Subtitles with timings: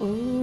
[0.00, 0.37] Ooh.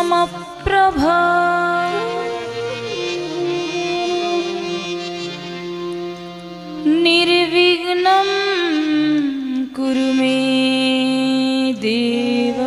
[0.00, 1.18] कोटिसूर्यसमप्रभा
[7.04, 8.28] निर्विघ्नं
[9.76, 10.36] कुरु मे
[11.72, 12.58] देव।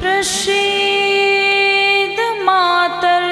[0.01, 3.31] प्रसीद मातर्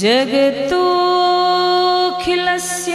[0.00, 2.92] जगतोऽखिलस्य।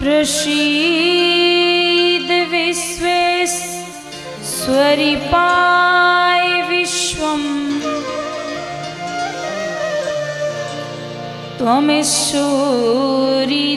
[0.00, 3.20] प्रसीद विश्वेश्वरिपाय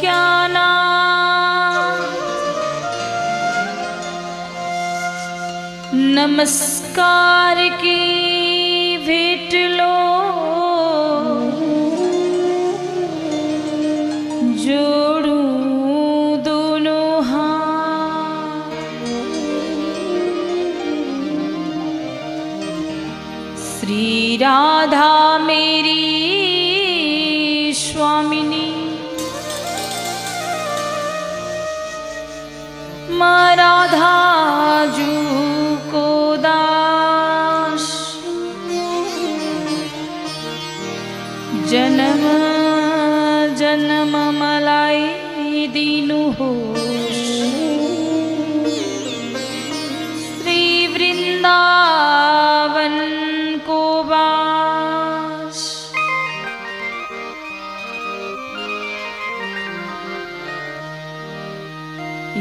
[0.00, 0.69] क्या ना
[5.94, 8.27] नमस्कार की
[24.88, 26.02] राधा मेरी
[27.76, 28.69] स्वामिनी।
[33.19, 33.56] माँ
[34.96, 35.57] जू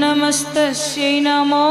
[0.02, 1.68] नमस्तस्यै नमो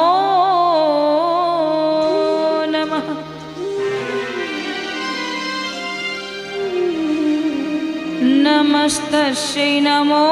[8.72, 10.26] नमस्तस्यै नमो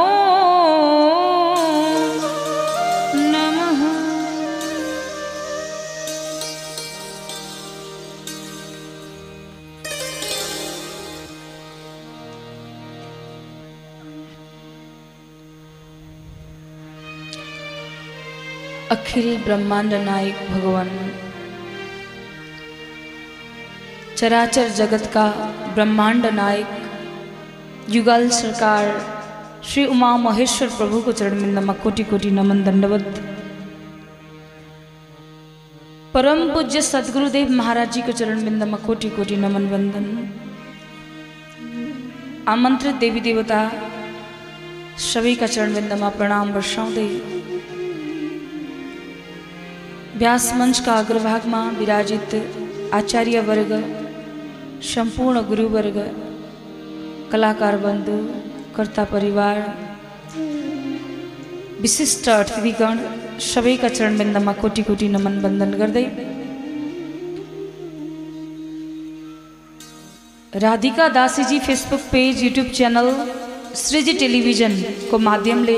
[3.32, 3.82] नमः।
[18.92, 20.90] अखिल ब्रह्मांड नायक भगवान
[24.18, 25.30] चराचर जगत का
[25.76, 26.79] ब्रह्मांड नायक
[27.90, 28.86] युगल सरकार,
[29.64, 33.08] श्री उमा महेश्वर प्रभु को चरण बिंदमा कोटि कोटि नमन, दंडवत।
[36.14, 40.06] परम पूज्य सदगुरुदेव महाराज जी को चरण बिंदमा कोटि कोटि नमन, वंदन।
[42.48, 43.60] आमंत्रित देवी देवता,
[44.98, 47.10] सभी का चरण बिंदमा प्रणाम वर्षाउँदै
[50.18, 52.36] व्यास मंच का अग्रभाग में विराजित
[52.94, 53.72] आचार्य वर्ग,
[54.86, 56.28] संपूर्ण गुरुवर्ग
[57.32, 58.18] कलाकार बंधु,
[58.76, 59.58] कर्ता परिवार,
[61.82, 62.98] विशिष्ट अतिथिगण
[63.42, 66.06] सबैका चरणबिन्दमा कोटि कोटि नमन वन्दन गर्दै
[70.54, 73.08] Radhika Dasiji Facebook page YouTube channel
[73.84, 75.78] Shriji टेलिभिजनको माध्यमले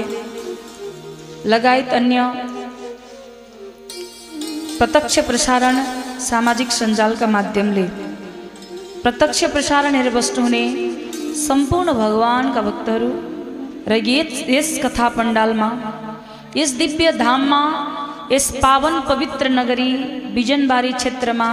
[1.45, 2.23] लगायत अन्य
[4.79, 5.75] प्रत्यक्ष प्रसारण,
[6.29, 7.85] सामाजिक सञ्जालका माध्यमले
[9.03, 10.63] प्रत्यक्ष प्रसारण हेरेर बस्नुहुने
[11.37, 13.09] सम्पूर्ण भगवान्का भक्तहरू
[13.91, 15.69] र यस यस कथा पण्डालमा
[16.57, 17.61] यस दिव्य धाममा
[18.31, 19.91] यस पावन पवित्र नगरी
[20.35, 21.49] बिजनबारी क्षेत्रमा।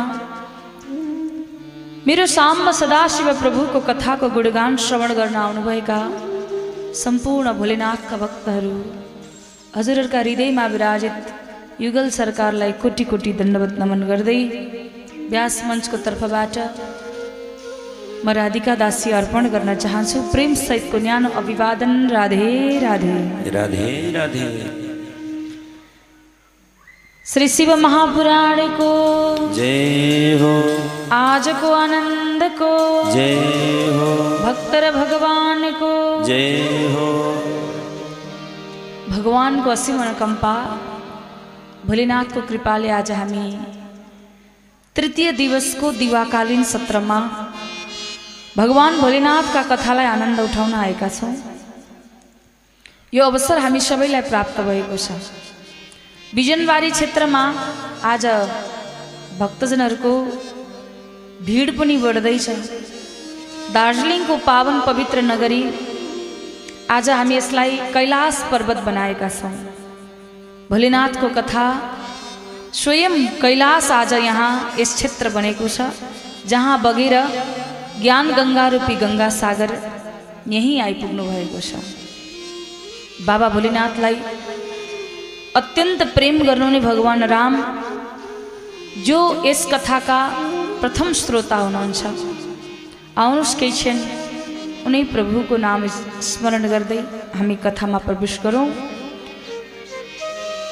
[2.07, 6.01] मेरो साम्ब सदाशिव प्रभुको कथाको गुणगान श्रवण गर्न आउनुभएका
[7.05, 8.75] सम्पूर्ण भोलेनाथका भक्तहरू
[9.77, 11.19] हजुरहरूका हृदयमा विराजित
[11.87, 14.41] युगल सरकारलाई कोटि कोटि दण्डवत नमन गर्दै
[15.33, 16.57] व्यास मञ्चको तर्फबाट
[18.25, 23.15] म राधिका दासी अर्पण गर्न चाहन्छु। प्रेम सहितको न्यानो अभिवादन। राधे राधे।
[23.51, 24.47] राधे राधे।
[27.27, 28.91] श्री शिव महापुराणको
[29.55, 30.53] जय हो।
[31.13, 32.73] आजको आनन्दको
[33.13, 33.35] जय
[33.97, 34.11] हो।
[34.45, 35.93] भक्त र भगवानको
[36.25, 37.09] जय हो।
[39.09, 40.55] भगवानको असीम अनुकम्पा
[41.87, 43.49] भोलेनाथको कृपाले आज हामी
[44.97, 47.19] तृतीय दिवसको दिवाकालीन सत्रमा
[48.59, 51.35] भगवान् भोलेनाथका कथालाई आनन्द उठाउन आएका छौँ।
[53.15, 55.15] यो अवसर हामी सबैलाई प्राप्त भएको छ।
[56.35, 57.43] बिजनबारी क्षेत्रमा
[58.03, 58.25] आज
[59.39, 60.13] भक्तजनहरूको
[61.47, 62.49] भिड पनि बढ्दैछ।
[63.79, 65.63] दार्जिलिङको पावन पवित्र नगरी
[66.91, 69.55] आज हामी यसलाई कैलाश पर्वत बनाएका छौँ।
[70.71, 71.67] भोलेनाथको कथा
[72.75, 75.95] स्वयं कैलाश आज यहाँ यस क्षेत्र बनेको छ
[76.51, 77.17] जहाँ बगेर
[78.03, 79.71] ज्ञान गङ्गा रूपी गङ्गा सागर
[80.55, 81.71] यहीँ आइपुग्नु भएको छ।
[83.29, 84.17] बाबा भोलेनाथलाई
[85.61, 87.55] अत्यन्त प्रेम गर्नुहुने भगवान् राम
[89.07, 90.21] जो यस कथाका
[90.81, 92.03] प्रथम श्रोता हुनुहुन्छ।
[93.23, 93.99] आउनुहोस् केही क्षण
[94.87, 95.81] उनै प्रभुको नाम
[96.31, 97.01] स्मरण गर्दै
[97.39, 98.69] हामी कथामा प्रवेश गरौँ।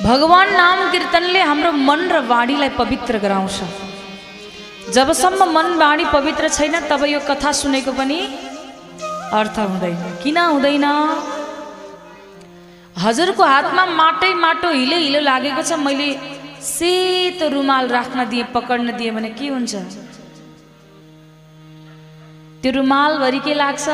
[0.07, 3.59] भगवान् नाम कीर्तनले हाम्रो मन र वाणीलाई पवित्र गराउँछ।
[4.95, 8.19] जबसम्म मन वाणी पवित्र छैन तब यो कथा सुनेको पनि
[9.33, 10.87] अर्थ हुँदैन। किन हुँदैन?
[12.97, 16.09] हजुरको हातमा माटै माटो हिले हिलो लागेको छ मैले
[16.63, 19.75] सेतो रुमाल राख्न दिएँ पकड्न दिएँ भने के हुन्छ?
[22.63, 23.87] त्यो रुमालभरि के लाग्छ?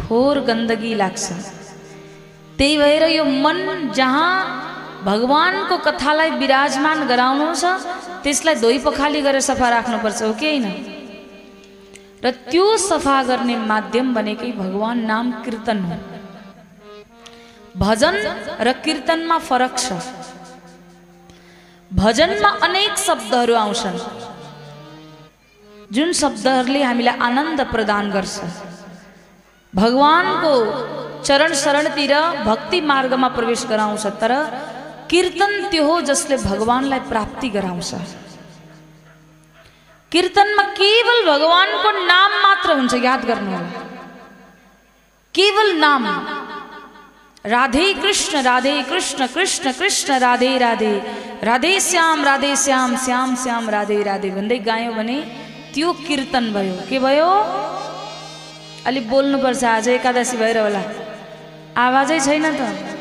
[0.00, 1.24] फोहोर गन्दगी लाग्छ।
[2.58, 4.32] त्यही भएर यो मन जहाँ
[5.04, 7.64] भगवान्को कथालाई विराजमान गराउनु छ
[8.22, 10.66] त्यसलाई धोइ पखाली गरेर सफा राख्नुपर्छ हो कि होइन?
[12.24, 15.96] र त्यो सफा गर्ने माध्यम भनेकै भगवान् नाम कीर्तन हो।
[17.80, 18.14] भजन
[18.60, 19.88] र कीर्तनमा फरक छ।
[21.90, 23.98] भजनमा अनेक शब्दहरू आउँछन्।
[25.92, 28.36] जुन शब्दहरूले हामीलाई आनन्द प्रदान गर्छ।
[29.72, 30.52] भगवानको
[31.24, 32.12] चरण शरणतिर
[32.44, 34.32] भक्ति मार्गमा प्रवेश गराउँछ तर
[35.10, 37.90] कीर्तन त्यो हो जसले भगवानलाई प्राप्ति गराउँछ।
[40.12, 43.70] कीर्तनमा केवल भगवानको नाम मात्र हुन्छ याद गर्नु होला
[45.34, 46.04] केवल नाम।
[47.44, 50.92] राधे कृष्ण राधे कृष्ण कृष्ण कृष्ण राधे राधे।
[51.42, 55.18] राधे श्याम राधे श्याम श्याम श्याम राधे राधे। भन्दै गायौँ भने
[55.74, 57.30] त्यो कीर्तन भयो। के भयो?
[58.86, 60.82] अलिक बोल्नुपर्छ आज एकादशी भएर होला।
[61.76, 62.99] आवाजै छैन त।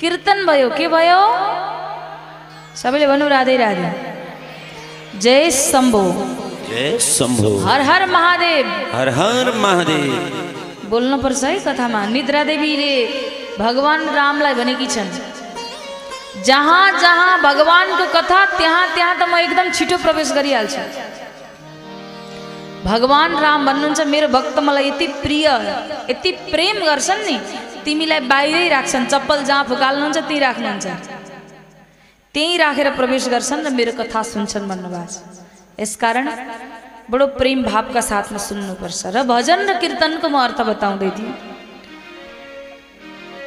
[0.00, 1.20] कीर्तन भयो। के भयो?
[2.80, 3.88] सबैले भन्नु राधे राधे।
[5.18, 6.02] जय शम्भो
[6.68, 10.12] जय शम्भो हर हर महादेव। हर हर महादेव।
[10.90, 12.94] बोल्नुपर्छ है कथामा निद्रा देवीले
[13.58, 15.10] भगवान रामलाई भनेकी छन्।
[16.46, 20.82] जहाँ जहाँ भगवानको कथा त्यहाँ त्यहाँ त म एकदम छिटो प्रवेश गरिहाल्छु।
[22.86, 25.46] भगवान राम भन्नुहुन्छ मेरो भक्त मलाई यति प्रिय
[26.10, 27.36] यति प्रेम गर्छन् नि
[27.88, 30.86] तिमीलाई बाहिरै राख्छन् चप्पल जहाँ फुकाल्नुहुन्छ त्यहीँ राख्नुहुन्छ।
[32.34, 35.16] त्यहीँ राखेर प्रवेश गर्छन् र मेरो कथा सुन्छन् भन्नुभएको छ।
[35.80, 36.26] यसकारण
[37.08, 41.32] बडो प्रेम भावका साथमा सुन्नुपर्छ। र भजन र कीर्तनको म अर्थ बताउँदै थिएँ।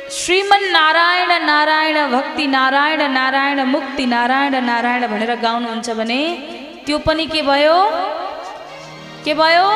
[0.10, 6.22] श्रीमन नारायण नारायण भक्ति नारायण नारायण मुक्ति नारायण नारायण भनेर गाउनुहुन्छ भने
[6.86, 7.78] त्यो पनि के भयो?
[9.24, 9.70] के भयो?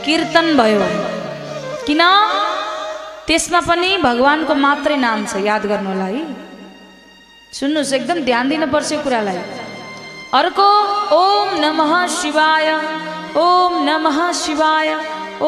[0.00, 0.82] कीर्तन भयो।
[1.86, 2.02] किन?
[3.32, 6.22] त्यसमा पनि भगवानको मात्रै नाम छ याद गर्नु होला है।
[7.52, 9.38] सुन्नुहोस् एकदम ध्यान दिनुपर्छ कुरालाई।
[10.38, 10.66] अर्को
[11.16, 12.68] ओम नमः शिवाय
[13.44, 14.88] ओम नमः शिवाय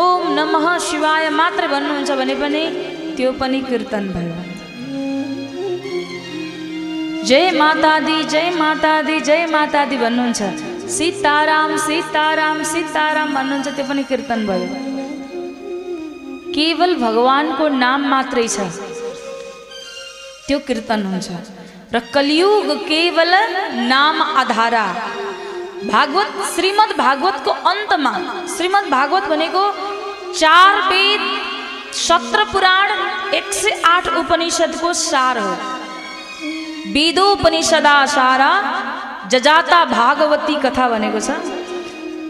[0.03, 2.62] ओम नमः शिवाय मात्र भन्नुहुन्छ भने पनि
[3.17, 4.35] त्यो पनि कीर्तन भयो।
[7.29, 10.41] जय माता दी जय माता दी जय माता दी भन्नुहुन्छ।
[10.97, 14.69] सीताराम सीताराम सीताराम भन्नुहुन्छ त्यो पनि कीर्तन भयो।
[16.55, 18.59] केवल भगवानको नाम मात्रै छ।
[20.47, 21.29] त्यो कीर्तन हुन्छ।
[21.95, 23.33] र कलियुग केवल
[23.93, 24.87] नाम आधारा।
[25.85, 28.13] भागवत श्रीमद् भागवतको अन्तमा
[28.57, 29.65] श्रीमद् भागवत भनेको
[30.33, 31.23] चार वेद
[31.99, 32.87] सत्र पुराण
[33.35, 35.53] एक सय आठ उपनिषदको सार हो।
[36.95, 38.51] वेदोपनिषदा सारा
[39.33, 41.31] जजाता भागवती कथा भनेको छ।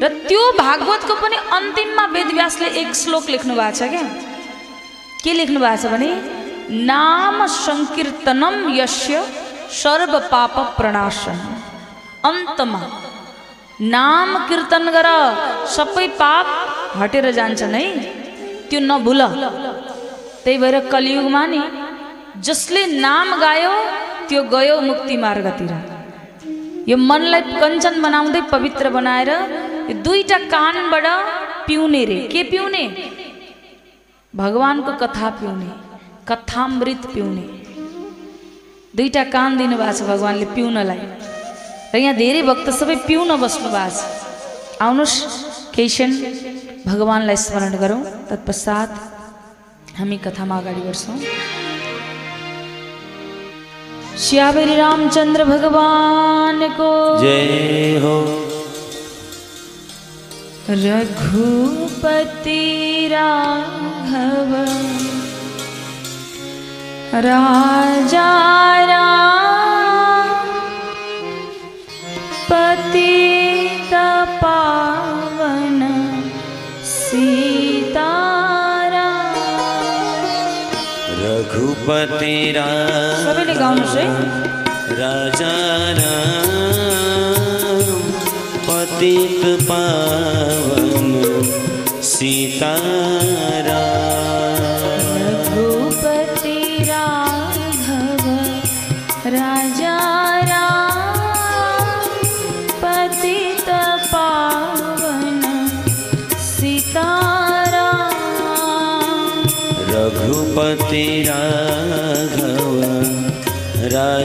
[0.03, 4.05] र त्यो भागवतको पनि अन्तिममा वेदव्यासले एक श्लोक लेख्नु भएको छ क्या?
[5.23, 6.11] के लेख्नु भएको छ भने
[6.91, 9.23] नाम सङ्कीर्तनम यस्य
[9.83, 11.39] सर्व पाप प्रणाशन
[12.31, 12.83] अन्तमा
[13.95, 15.09] नाम कीर्तन गर
[15.77, 16.47] सबै पाप
[16.99, 17.85] हटेर जान्छन् है।
[18.69, 19.21] त्यो नभुल।
[20.45, 21.61] त्यही भएर कलियुगमा नि
[22.47, 23.75] जसले नाम गायो
[24.29, 25.73] त्यो गयो मुक्ति मार्गतिर
[26.89, 29.31] यो मनलाई कञ्चन बनाउँदै पवित्र बनाएर
[29.89, 31.07] यो दुईटा कानबाट
[31.67, 32.85] पिउने रे। के पिउने?
[34.35, 35.69] भगवानको कथा पिउने
[36.29, 37.45] कथामृत पिउने।
[38.97, 41.01] दुईटा कान दिनुभएको छ भगवान्ले पिउनलाई।
[41.95, 45.17] र यहाँ धेरै भक्त सबै पिउन बस्नु भएको छ। आउनुहोस्
[45.75, 46.11] केही क्षण
[46.87, 48.91] भगवान्लाई स्मरण गरौँ। तत्पश्चात
[49.99, 51.17] हामी कथामा अगाडि बढ्छौँ।
[54.23, 56.91] श्यावरी रामचन्द्र भगवानको
[57.21, 58.17] जय हो।
[60.85, 62.63] रघुपति
[63.13, 64.53] राघव
[67.27, 68.31] राजा
[68.87, 70.49] राम
[72.51, 73.93] पतित
[74.43, 75.81] पावन
[76.85, 77.64] सीताराम
[83.25, 84.07] सबैले है
[85.01, 85.53] राजा
[85.99, 87.83] राम
[88.69, 91.09] पतित पावन
[92.11, 93.63] सीताराम
[95.23, 96.57] रघुपति
[96.91, 98.25] राघव
[99.37, 99.97] राजा
[100.51, 102.09] राम
[102.85, 103.69] पतित
[104.15, 105.41] पावन
[106.49, 108.13] सीताराम
[109.93, 111.07] रघुपति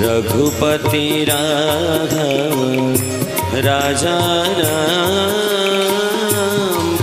[0.00, 2.58] रघुपति राघव
[3.66, 4.16] राजा
[4.58, 4.76] रा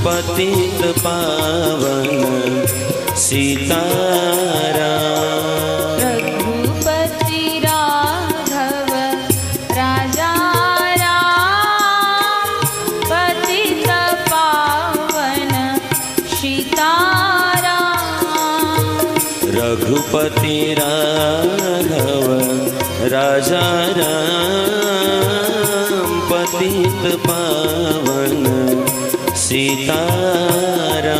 [0.06, 0.52] पति
[1.06, 1.84] पन
[3.24, 4.94] सीतारा
[6.02, 8.92] रघुपति राघव
[9.80, 10.32] राजा
[13.12, 14.00] पति त
[14.32, 15.54] पावन
[16.36, 17.80] सीतारा
[19.58, 22.28] रघुपति राघव
[23.16, 23.66] राजा
[24.00, 24.75] राम
[26.54, 28.44] पतित पावन
[29.46, 31.20] सीतारा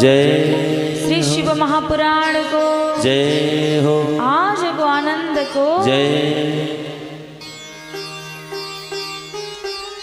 [0.00, 2.64] जय श्री शिव महापुराण को
[3.02, 6.04] जय हो। आज को आनंद को। जय।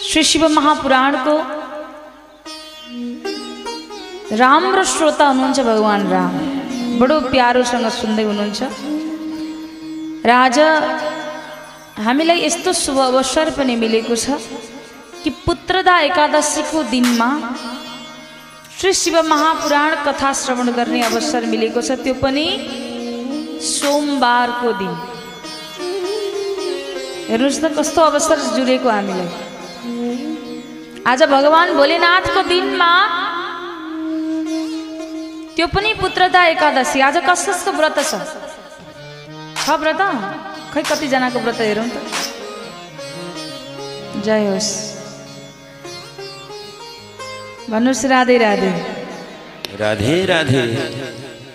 [0.02, 1.36] श्री शिव महापुराणको
[4.36, 6.34] राम्रो श्रोता हुनुहुन्छ भगवान् राम।
[7.00, 8.62] बडो प्यारोसँग सुन्दै हुनुहुन्छ।
[10.26, 10.58] र आज
[12.04, 14.36] हामीलाई यस्तो शुभ अवसर पनि मिलेको छ
[15.24, 17.30] कि पुत्रदा एकादशीको दिनमा
[18.80, 22.46] श्री शिव महापुराण कथा श्रवण गर्ने अवसर मिलेको छ। त्यो पनि
[23.64, 24.92] सोमबारको दिन।
[27.28, 29.30] हेर्नुहोस् त कस्तो अवसर जुरेको हामीलाई।
[31.08, 32.90] आज भगवान् भोलेनाथको दिनमा
[35.56, 38.12] त्यो पनि पुत्रदा एकादशी। आज कस कसको व्रत छ?
[39.56, 40.02] छ व्रत?
[40.74, 41.96] खै कतिजनाको व्रत हेरौँ त?
[44.20, 44.95] जय होस्।
[47.70, 48.70] भन्नुहोस् राधे राधे।
[49.74, 50.62] राधे राधे।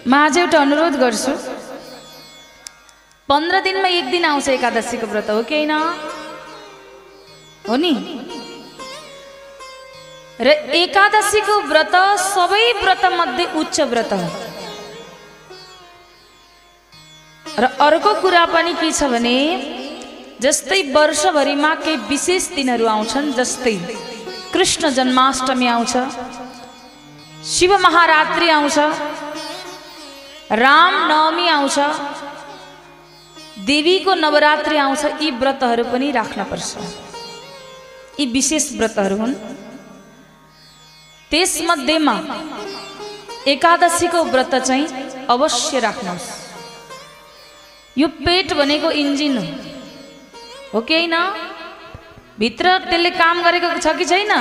[0.07, 1.33] म आज एउटा अनुरोध गर्छु।
[3.29, 5.71] पन्ध्र दिनमा एक दिन आउँछ एकादशीको व्रत हो कि होइन?
[7.69, 7.93] हो नि?
[10.41, 10.47] र
[10.83, 11.95] एकादशीको व्रत
[12.27, 14.27] सबै व्रत मध्ये उच्च व्रत हो।
[17.55, 19.37] र अर्को कुरा पनि के छ भने
[20.43, 24.10] जस्तै वर्षभरिमा केही विशेष दिनहरू आउँछन् जस्तै।
[24.53, 25.93] कृष्ण जन्माष्टमी आउँछ।
[27.45, 28.77] शिव महारात्रि आउँछ।
[30.51, 31.77] राम नवमी आउँछ।
[33.65, 36.75] देवीको नवरात्रि आउँछ। यी व्रतहरू पनि राख्नपर्छ
[38.19, 39.33] यी विशेष व्रतहरू हुन्।
[41.31, 42.15] त्यसमध्येमा
[43.47, 44.85] एकादशीको व्रत चाहिँ
[45.29, 46.29] अवश्य राख्नुहोस्।
[47.97, 49.45] यो पेट भनेको इन्जिन हो।
[50.73, 51.15] हो कि होइन?
[52.41, 54.31] भित्र त्यसले काम गरेको छ कि छैन?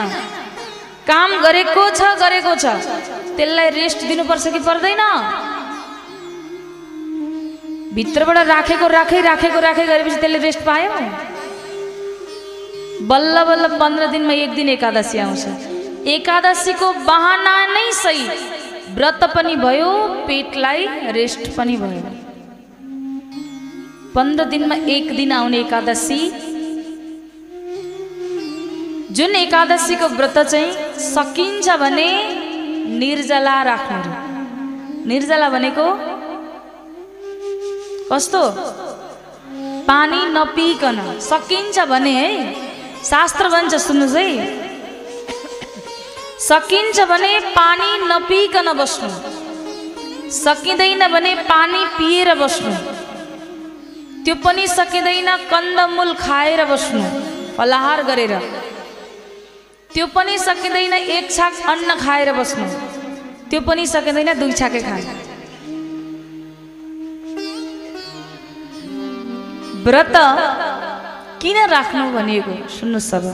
[1.05, 2.67] काम गरेको छ गरेको छ।
[3.37, 5.03] त्यसलाई रेस्ट दिनुपर्छ कि पर्दैन?
[7.95, 10.91] भित्रबाट राखेको राखै राखेको राखै गरेपछि त्यसले रेस्ट पायो?
[13.11, 15.45] बल्ल बल्ल पन्ध्र दिनमा एक दिन एकादशी आउँछ।
[16.09, 18.27] एकादशीको बहाना नै सही।
[18.97, 19.91] व्रत पनि भयो
[20.27, 22.03] पेटलाई रेस्ट पनि भयो।
[24.15, 26.21] पन्ध्र दिनमा एक दिन आउने एकादशी।
[29.11, 32.11] जुन एकादशीको व्रत चाहिँ सकिन्छ भने
[32.99, 34.13] निर्जला राख्नु।
[35.09, 35.87] निर्जला भनेको
[38.13, 38.43] कस्तो?
[39.89, 42.31] पानी नपिकन। सकिन्छ भने है?
[43.05, 44.29] शास्त्र भन्छ सुन्नुहोस् है?
[46.41, 49.11] सकिन्छ भने पानी नपिकन बस्नु।
[50.31, 52.73] सकिँदैन भने पानी पिएर बस्नु।
[54.25, 57.03] त्यो पनि सकिँदैन कन्दमूल खाएर बस्नु।
[57.57, 58.35] फलाहार गरेर।
[59.95, 62.67] त्यो पनि सकिँदैन एक छाक अन्न खाएर बस्नु।
[63.51, 65.15] त्यो पनि सकिँदैन दुई छाके खानु।
[69.85, 70.17] व्रत
[71.43, 72.55] किन राख्नु भनिएको?
[72.77, 73.25] सुन्नुहोस् अब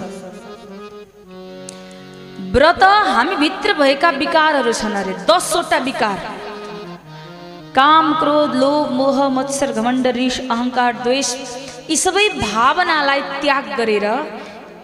[2.55, 6.19] व्रत हामीभित्र भएका विकारहरू छन् अरे दसवटा विकार।
[7.77, 11.29] काम क्रोध लोभ मोह मत्सर घमण्ड रिस अहङ्कार द्वेष
[11.91, 14.07] यी सबै भावनालाई त्याग गरेर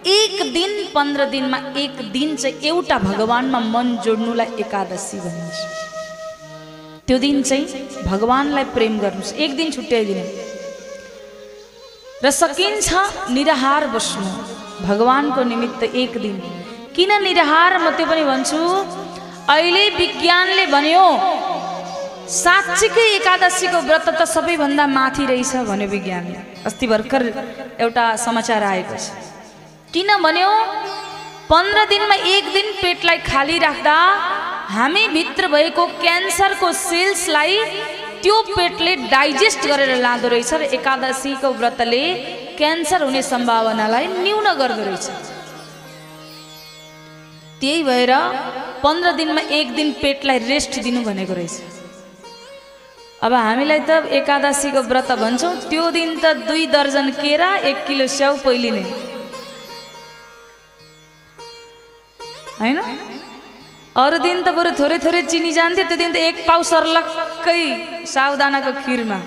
[0.05, 5.59] एक दिन पन्ध्र दिनमा एक दिन चाहिँ एउटा भगवान्मा मन जोड्नुलाई एकादशी भनिन्छ।
[7.07, 7.65] त्यो दिन चाहिँ
[8.07, 10.25] भगवान्लाई प्रेम गर्नुहोस्। एक दिन छुट्याइदिनु
[12.23, 12.89] र सकिन्छ
[13.31, 14.27] निराहार बस्नु।
[14.87, 16.37] भगवान्को निमित्त एक दिन।
[16.95, 17.71] किन निराहार?
[17.79, 18.59] म त्यो पनि भन्छु।
[19.49, 21.05] अहिले विज्ञानले भन्यो
[22.23, 27.23] साँच्चीकै एकादशीको व्रत त सबैभन्दा माथि रहेछ भन्यो विज्ञानले। अस्ति भर्खर
[27.79, 29.32] एउटा समाचार आएको छ
[29.93, 30.51] किन भन्यो?
[31.49, 33.93] पन्ध्र दिनमा एक दिन पेटलाई खाली राख्दा
[34.75, 37.57] हामी भित्र भएको क्यान्सरको सेल्सलाई
[38.23, 42.01] त्यो पेटले डाइजेस्ट गरेर लाँदो रहेछ र एकादशीको व्रतले
[42.57, 45.05] क्यान्सर हुने सम्भावनालाई न्यून गर्दो रहेछ।
[47.61, 48.13] त्यही भएर
[48.81, 51.55] पन्ध्र दिनमा एक दिन पेटलाई रेस्ट दिनु भनेको रहेछ।
[53.21, 58.37] अब हामीलाई त एकादशीको व्रत भन्छौँ त्यो दिन त दुई दर्जन केरा एक किलो स्याउ
[58.41, 58.85] पहिलिने
[62.63, 62.79] होइन?
[64.03, 67.61] अरू दिन त बरु थोरै थोरै चिनी जान्थ्यो त्यो दिन त एक पाउ सर्लक्कै
[68.09, 69.19] साउदानाको खिरमा।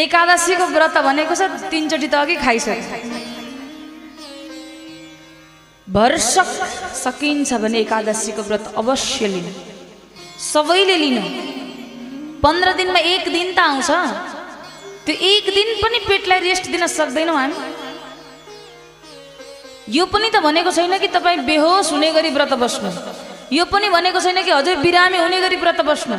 [0.00, 3.18] एकादशीको व्रत भनेको छ तिनचोटि त अघि खाइसक्यो
[5.88, 6.50] भरसक
[6.94, 9.52] सकिन्छ भने एकादशीको व्रत अवश्य लिनु।
[10.38, 11.22] सबैले लिनु।
[12.44, 13.90] पन्ध्र दिनमा एक दिन त आउँछ।
[15.04, 17.58] त्यो एक दिन पनि पेटलाई रेस्ट दिन सक्दैनौँ हामी।
[19.90, 22.90] यो पनि त भनेको छैन कि तपाईँ बेहोस हुने गरी व्रत बस्नु।
[23.50, 26.16] यो पनि भनेको छैन कि हजुर बिरामी हुने गरी व्रत बस्नु।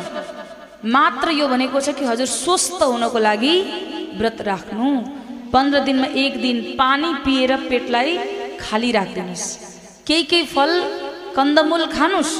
[0.84, 3.54] मात्र यो भनेको छ कि हजुर स्वस्थ हुनको लागि
[4.20, 4.88] व्रत राख्नु।
[5.52, 8.10] पन्ध्र दिनमा एक दिन पानी पिएर पेटलाई
[8.60, 9.44] खाली राखिदिनुहोस्।
[10.04, 10.70] केही केही फल
[11.36, 12.32] कन्दमूल खानुहोस्।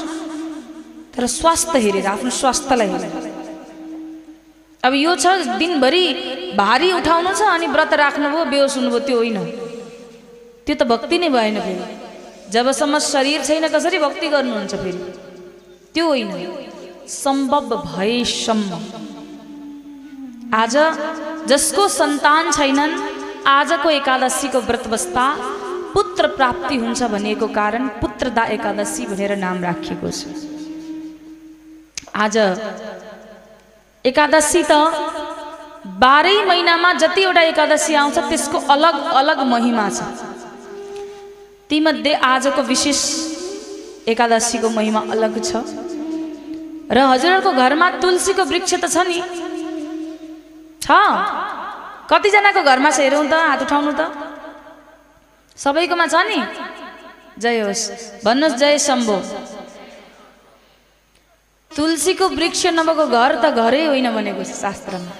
[1.13, 3.13] तर स्वास्थ्य हेरेर आफ्नो स्वास्थ्यलाई हेरेर।
[4.83, 5.25] अब यो छ
[5.57, 6.05] दिनभरि
[6.57, 9.37] भारी उठाउनु छ अनि व्रत राख्नुभयो बेहोस हुनुभयो त्यो होइन।
[10.67, 11.85] त्यो त भक्ति नै भएन फेरि।
[12.51, 14.99] जबसम्म शरीर छैन कसरी भक्ति गर्नुहुन्छ फेरि?
[15.93, 16.31] त्यो होइन।
[17.13, 18.71] सम्भव भएसम्म
[20.55, 20.75] आज
[21.47, 22.93] जसको सन्तान छैनन्
[23.47, 25.25] आजको एकादशीको व्रत बस्दा
[25.93, 30.21] पुत्र प्राप्ति हुन्छ भनिएको कारण पुत्रदा एकादशी भनेर नाम राखिएको छ।
[32.15, 32.35] आज
[34.05, 34.73] एकादशी त
[35.99, 39.99] बाह्रै महिनामा जतिवटा एकादशी आउँछ त्यसको अलग अलग महिमा छ।
[41.69, 42.99] तीमध्ये आजको विशेष
[44.07, 45.51] एकादशीको महिमा अलग छ।
[46.91, 49.19] र हजुरहरूको घरमा तुलसीको वृक्ष त छ नि।
[50.83, 50.87] छ।
[52.11, 54.01] कतिजनाको घरमा छ हेरौँ त हात उठाउनु त।
[55.57, 56.39] सबैकोमा छ नि।
[57.39, 57.83] जय होस्।
[58.25, 59.17] भन्नुहोस् जय शम्भो।
[61.71, 65.11] तुलसीको वृक्ष नभएको घर त घरै होइन भनेको शास्त्रमा।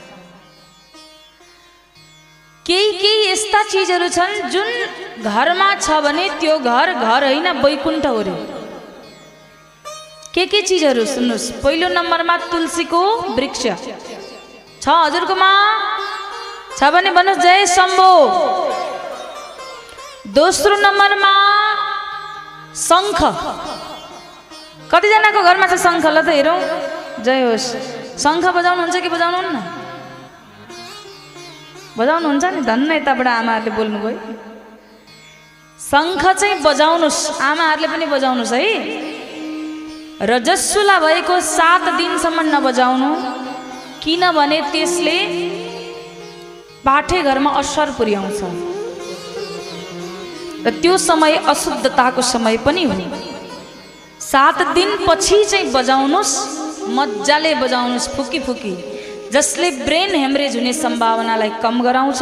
[2.67, 4.69] केही केही यस्ता चिजहरू छन् जुन
[5.19, 8.35] घरमा छ भने त्यो घर घर होइन वैकुण्ठ हो रे।
[10.33, 11.59] के के चिजहरू सुन्नुहोस्?
[11.63, 13.01] पहिलो नम्बरमा तुलसीको
[13.35, 13.63] वृक्ष।
[14.79, 15.51] छ हजुरकोमा?
[16.77, 18.11] छ भने भन्नुहोस् जय शम्भो।
[20.31, 21.33] दोस्रो नम्बरमा
[22.87, 23.19] शङ्ख।
[24.87, 26.03] कतिजनाको घरमा छ शङ्ख?
[26.15, 26.59] ल त हेरौँ।
[27.27, 27.67] जय होस्।
[28.23, 29.82] शङ्ख बजाउनुहुन्छ कि बजाउनुहुन्न?
[31.97, 32.61] बजाउनुहुन्छ नि?
[32.61, 34.19] धन्न यताबाट आमाहरूले बोल्नुभयो।
[35.79, 38.67] शङ्ख चाहिँ बजाउनुहोस् आमाहरूले पनि बजाउनुहोस् है।
[40.21, 43.11] रजस्वला भएको सात दिनसम्म नबजाउनु।
[44.03, 45.17] किनभने त्यसले
[46.85, 48.39] पाठे घरमा असर पुर्याउँछ।
[50.65, 52.95] र त्यो समय अशुद्धताको समय पनि हो।
[54.19, 56.33] सात दिनपछि चाहिँ बजाउनुहोस्
[56.89, 58.73] मजाले बजाउनुहोस् फुकी फुकी।
[59.33, 62.21] जसले ब्रेन हेमरेज हुने सम्भावनालाई कम गराउँछ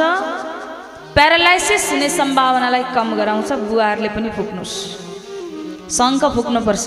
[1.15, 4.75] प्यारालाइसिस हुने सम्भावनालाई कम गराउँछ बुवाहरूले पनि फुक्नुहोस्।
[5.97, 6.85] शङ्ख फुक्नुपर्छ।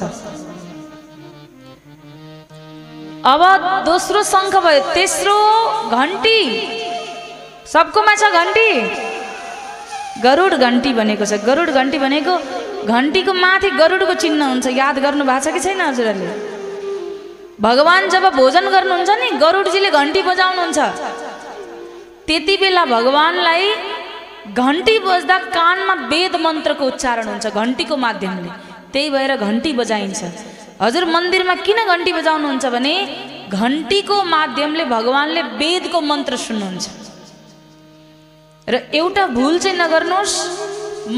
[3.32, 3.42] अब
[3.84, 5.36] दोस्रो शङ्ख भयो तेस्रो
[5.98, 6.40] घन्टी।
[7.74, 8.68] सबकोमा छ घन्टी।
[10.24, 12.34] गरुड घन्टी भनेको छ। गरुड घन्टी भनेको
[12.88, 16.53] घन्टीको माथि गरुडको चिन्ह हुन्छ। याद गर्नु भएको छ कि छैन हजुरहरूले?
[17.60, 20.78] भगवान् जब भोजन गर्नुहुन्छ नि गरुडजीले घन्टी बजाउनुहुन्छ।
[22.26, 23.62] त्यति बेला भगवान्लाई
[24.50, 28.50] घन्टी बज्दा कानमा वेद मन्त्रको उच्चारण हुन्छ घन्टीको माध्यमले।
[28.92, 30.20] त्यही भएर घन्टी बजाइन्छ।
[30.82, 32.94] हजुर मन्दिरमा किन घन्टी बजाउनुहुन्छ भने
[33.54, 36.86] घन्टीको माध्यमले भगवान्ले वेदको मन्त्र सुन्नुहुन्छ।
[38.66, 40.36] र एउटा भुल चाहिँ नगर्नुहोस्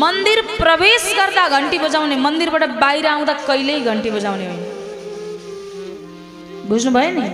[0.05, 4.76] मन्दिर प्रवेश गर्दा घन्टी बजाउने मन्दिरबाट बाहिर आउँदा कहिल्यै घन्टी बजाउने होइन।
[6.69, 7.29] बुझ्नुभयो नि?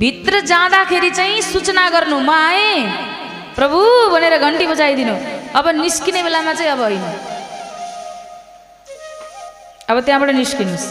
[0.00, 2.80] भित्र जाँदाखेरि चाहिँ सूचना गर्नु म आएँ
[3.56, 3.78] प्रभु
[4.12, 5.14] भनेर घन्टी बजाइदिनु।
[5.58, 7.04] अब निस्किने बेलामा चाहिँ अब होइन।
[9.90, 10.86] अब त्यहाँबाट निस्किनुहोस्।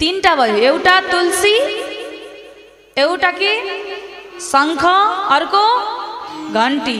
[0.00, 1.54] तिनवटा भयो। एउटा तुलसी
[2.96, 3.52] एउटा के?
[4.40, 4.84] शङ्ख
[5.36, 5.64] अर्को
[6.54, 6.98] घन्टी।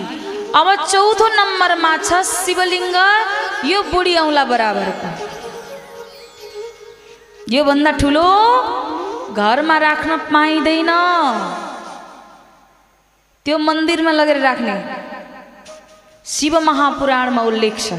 [0.59, 2.97] अब चौथो नम्बरमा छ शिवलिङ्ग।
[3.71, 5.09] यो बुढी औँला बराबरको।
[7.55, 8.29] योभन्दा ठुलो
[9.35, 10.91] घरमा राख्न पाइँदैन।
[13.47, 14.75] त्यो मन्दिरमा लगेर राख्ने।
[16.25, 17.99] शिव महापुराणमा उल्लेख छ।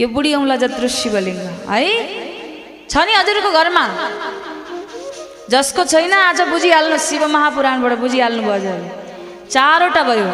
[0.00, 1.82] यो बुढी औँला जत्रो शिवलिङ्ग है?
[2.90, 3.84] छ नि हजुरको घरमा?
[5.50, 8.80] जसको छैन आज बुझिहाल्नु शिव महापुराणबाट बुझिहाल्नु भयो हजुर।
[9.50, 10.28] चारवटा भयो।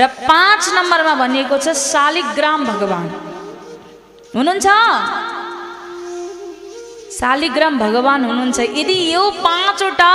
[0.00, 3.08] र पाँच नम्बरमा भनिएको छ शालिग्राम भगवान्।
[4.34, 4.66] हुनुहुन्छ?
[7.16, 10.12] शालिग्राम भगवान् हुनुहुन्छ। यदि यो पाँचवटा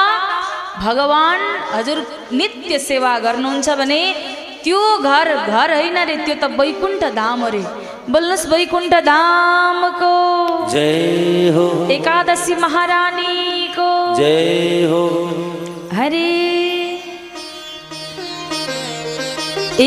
[0.86, 1.98] भगवान् हजुर
[2.40, 4.02] नित्य सेवा गर्नुहुन्छ भने
[4.64, 7.64] त्यो घर घर होइन रे त्यो त वैकुण्ठ धाम अरे
[8.12, 10.14] बोल्नुहोस् वैकुण्ठ धामको।
[10.74, 15.04] जय हो। एकादशी महारानीको। जय हो।
[15.98, 16.28] हरे।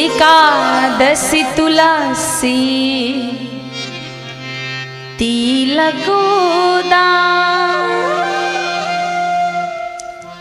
[0.02, 2.58] एकादशी तुलसी।
[5.22, 6.20] तिलको
[6.82, 7.90] दान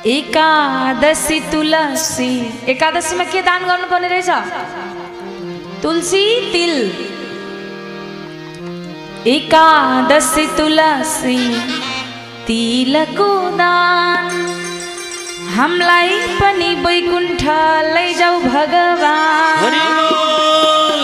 [0.05, 2.29] एकादशी तुलसी।
[2.69, 4.29] एकादशीमा के दान गर्नुपर्ने रहेछ?
[5.83, 6.73] तुलसी तिल।
[9.27, 11.37] एकादशी तुलसी
[12.47, 14.33] तिलको दान
[15.55, 17.43] हामीलाई पनि वैकुण्ठ
[17.93, 20.30] लैजाऊ भगवान्।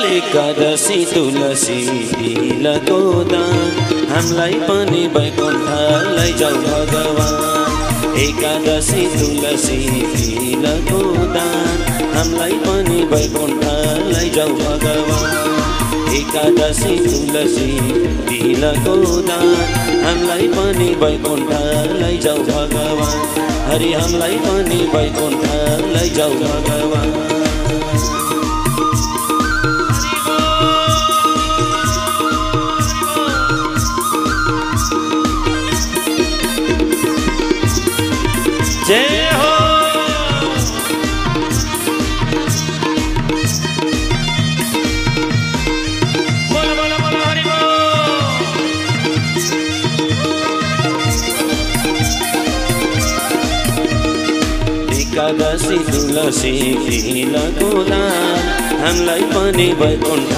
[0.06, 1.78] एकादशी तुलसी
[2.10, 3.72] तिलको दान
[4.12, 5.70] हामीलाई पनि वैकुण्ठ
[6.18, 9.80] लैजाऊ भगवान। एकादशी तुलसी
[10.16, 11.02] तिलको
[11.36, 11.78] दान
[12.16, 13.64] हामीलाई पनि वैकुण्ठ
[14.12, 17.72] लैजाऊ भगवान। एकादशी तुलसी
[18.30, 19.56] तिलको दान
[20.06, 21.52] हामीलाई पनि वैकुण्ठ
[22.02, 23.18] लैजाऊ भगवान।
[23.72, 25.50] हरि हामीलाई पनि वैकुण्ठ
[25.96, 27.37] लैजाऊ भगवान।
[56.28, 57.92] दान
[58.82, 60.32] हामीलाई पनि वैकुण्ठ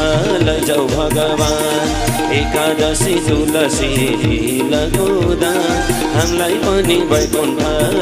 [0.43, 5.43] लैजाऊ भगवान। एकादशी तुलसी दान
[6.15, 7.61] हामीलाई पनि वैकुण्ठ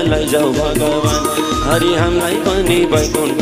[0.10, 1.26] लैजाऊ भगवान।
[1.68, 3.42] हरि हामीलाई पनि वैकुण्ठ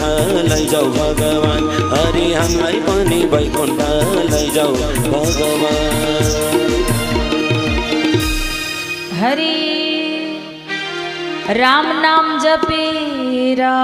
[0.50, 3.82] लैजाऊ भगवान। हरि हामीलाई पनि वैकुण्ठ
[4.32, 5.24] लैजाऊ भगवान।
[9.20, 9.56] हरे
[11.50, 12.40] राम नाम
[13.56, 13.76] जपेरा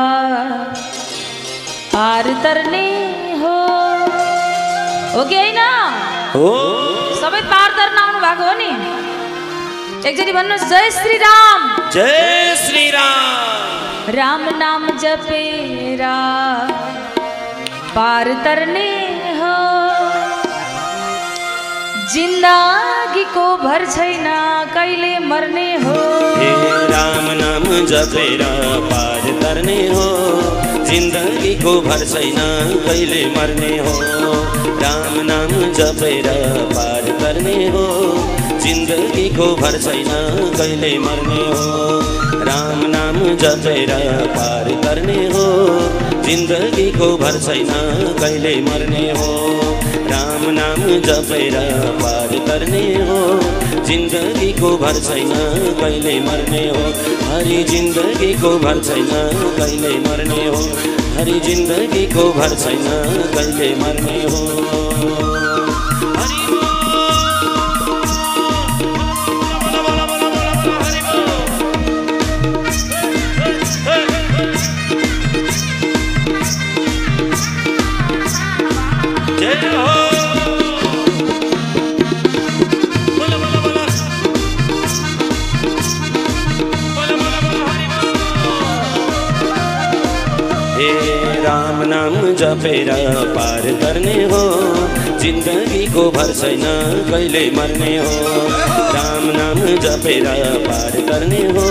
[1.93, 2.87] पार तरने
[3.39, 3.55] हो।
[5.13, 5.59] हो कि होइन
[6.33, 6.49] हो।
[7.21, 8.69] सबै पार तर्न आउनु भएको हो नि?
[10.09, 11.61] एकचोटि भन्नुहोस् जय श्री राम
[11.93, 16.15] जय श्री राम राम नाम जपेरा।
[17.95, 18.89] पार तरने
[22.13, 24.25] जिन्दगीको भर छैन
[24.73, 25.93] कहिले मर्ने हो।
[26.35, 26.49] हे
[26.87, 28.41] राम नाम जपेर
[28.81, 30.07] पार गर्ने हो।
[30.85, 32.35] जिन्दगीको भर छैन
[32.87, 34.01] कहिले मर्ने हो।
[34.81, 36.27] राम नाम जपेर
[36.73, 37.85] पार गर्ने हो।
[38.59, 40.09] जिन्दगीको भर छैन
[40.57, 42.01] कहिले मर्ने हो।
[42.43, 43.95] राम नाम जपेर
[44.27, 45.47] पार गर्ने हो।
[46.21, 47.71] जिन्दगीको भर छैन
[48.19, 49.80] कहिले मर्ने हो।
[50.11, 51.55] राम नाम जपेर
[52.01, 53.19] पार गर्ने हो।
[53.85, 55.31] जिन्दगीको भर छैन
[55.81, 56.83] कहिले मर्ने हो।
[57.29, 59.09] हरि जिन्दगीको भर छैन
[59.57, 60.61] कहिले मर्ने हो।
[61.17, 62.85] हरि जिन्दगीको भर छैन
[63.35, 64.43] कहिले मर्ने हो।
[66.17, 66.60] हरि
[92.41, 92.89] जपेर
[93.35, 94.41] पार गर्ने हो।
[95.19, 96.63] जिन्दगीको भर छैन
[97.11, 98.15] कहिले मर्ने हो।
[98.95, 100.25] राम नाम जपेर
[100.67, 101.65] पार गर्ने हो।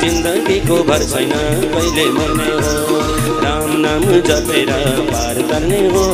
[0.00, 1.32] जिन्दगीको भर छैन
[1.74, 3.00] कहिले मर्ने हो।
[3.40, 4.70] राम नाम जपेर
[5.10, 6.04] पार गर्ने हो।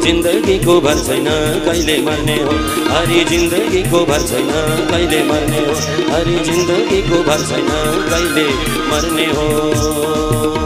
[0.00, 1.28] जिन्दगीको भर छैन
[1.66, 2.54] कहिले मर्ने हो।
[2.94, 4.50] हरि जिन्दगीको भर छैन
[4.90, 5.74] कहिले मर्ने हो।
[6.14, 7.68] हरि जिन्दगीको भर छैन
[8.10, 8.48] कहिले
[8.90, 10.65] मर्ने हो।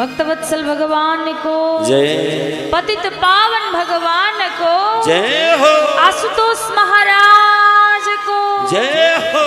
[0.00, 4.74] भक्तवत्सल भगवान को। जय। पतित पावन भगवान को।
[5.06, 8.38] जय हो। आशुतोष महाराज को।
[8.70, 9.44] जय हो।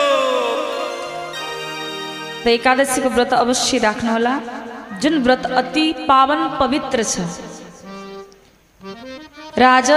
[2.43, 4.33] त एकादशीको व्रत अवश्य राख्नुहोला
[5.01, 7.25] जुन व्रत अति पावन पवित्र छ।
[9.57, 9.89] र आज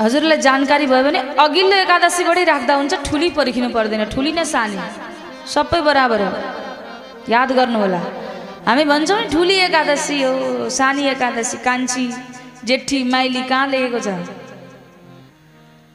[0.00, 4.78] हजुरलाई जानकारी भयो भने अघिल्लो एकादशीबाटै राख्दा हुन्छ ठुली पर्खिनु पर्दैन ठुली न सानी।
[5.48, 6.32] सबै बराबर हो।
[7.28, 8.00] याद गर्नुहोला।
[8.66, 12.06] हामी भन्छौँ नि ठुली एकादशी हो सानी एकादशी कान्छी
[12.66, 14.08] जेठी माइली कहाँ लेखेको छ?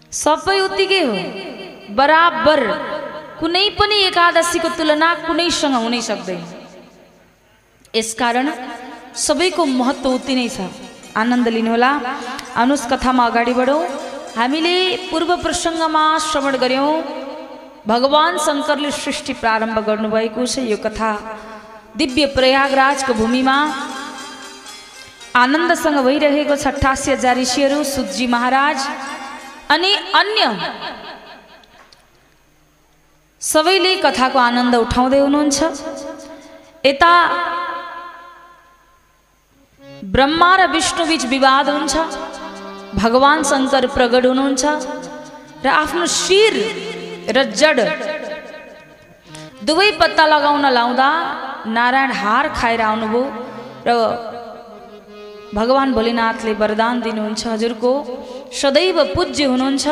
[0.07, 1.15] सबै उत्तिकै हो।
[1.91, 2.59] बराबर।
[3.39, 6.41] कुनै पनि एकादशीको तुलना कुनैसँग हुनै सक्दैन।
[7.93, 8.47] यसकारण
[9.26, 10.72] सबैको महत्त्व उति नै छ।
[11.11, 11.91] आनन्द लिनुहोला।
[12.55, 13.84] आउनुहोस् कथामा अगाडि बढौँ।
[14.39, 14.76] हामीले
[15.11, 16.91] पूर्व प्रसङ्गमा श्रवण गऱ्यौँ।
[17.84, 21.11] भगवान् शङ्करले सृष्टि प्रारम्भ गर्नुभएको छ। यो कथा
[21.97, 23.57] दिव्य प्रयागराजको भूमिमा।
[25.35, 28.77] आनन्दसँग भइरहेको छ अठासी हजार ऋषिहरू सुतजी महाराज।
[29.73, 30.41] अनि अन्य
[33.41, 35.59] सबैले कथाको आनन्द उठाउँदै हुनुहुन्छ।
[36.85, 37.13] यता
[40.13, 41.95] ब्रह्मा र विष्णुबीच विवाद हुन्छ।
[42.95, 44.63] भगवान् शङ्कर प्रगट हुनुहुन्छ।
[45.63, 46.53] र आफ्नो शिर
[47.35, 47.79] र जड
[49.68, 51.09] दुवै पत्ता लगाउन लाउँदा
[51.78, 53.24] नारायण हार खाएर आउनुभयो
[53.88, 53.89] र
[55.57, 57.91] भगवान् भोलेनाथले वरदान दिनुहुन्छ। हजुरको
[58.62, 59.86] सदैव पूज्य हुनुहुन्छ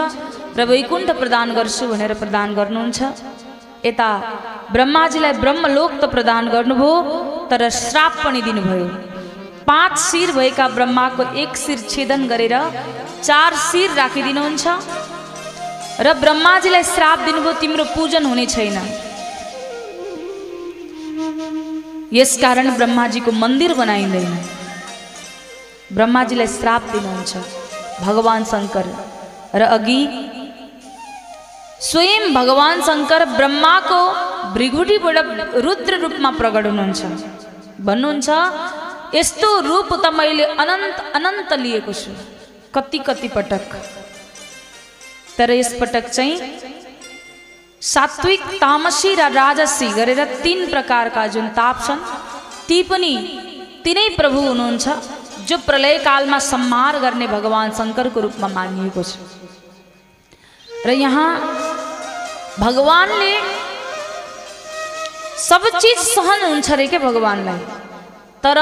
[0.57, 2.99] र वैकुण्ठ प्रदान गर्छु भनेर प्रदान गर्नुहुन्छ।
[3.85, 4.09] यता
[4.73, 6.93] ब्रह्माजीलाई ब्रह्मलोक त प्रदान गर्नुभयो
[7.51, 8.87] तर श्राप पनि दिनुभयो।
[9.69, 12.55] पाँच शिर भएका ब्रह्माको एक शिर छेदन गरेर
[13.27, 14.65] चार शिर राखिदिनुहुन्छ।
[16.05, 18.77] र ब्रह्माजीलाई श्राप दिनुभयो तिम्रो पूजन हुने छैन।
[22.13, 24.33] यसकारण ब्रह्माजीको मन्दिर बनाइँदैन।
[25.95, 27.31] ब्रह्माजीलाई श्राप दिनुहुन्छ
[28.05, 28.85] भगवान् शङ्कर
[29.55, 30.01] र अघि
[31.81, 34.01] स्वयं भगवान् शङ्कर ब्रह्माको
[34.55, 35.17] भृगुटीबाट
[35.65, 37.01] रुद्र रूपमा प्रकट हुनुहुन्छ।
[37.87, 38.29] भन्नुहुन्छ
[39.15, 42.11] यस्तो रूप त मैले अनन्त अनन्त लिएको छु।
[42.75, 43.71] कति कति पटक।
[45.37, 46.35] तर यसपटक चाहिँ
[47.81, 52.01] सात्विक तामसी र राजसी गरेर तिन प्रकारका जुन ताप छन्
[52.67, 53.13] ती पनि
[53.83, 54.85] तिनै प्रभु हुनुहुन्छ
[55.47, 59.15] जो प्रलयकालमा सम्हार गर्ने भगवान् शङ्करको रूपमा मानिएको छ।
[60.85, 61.29] र यहाँ
[62.59, 63.33] भगवान्ले
[65.49, 67.59] सब चिज सहन हुन्छ अरे क्या भगवान्लाई?
[68.43, 68.59] तर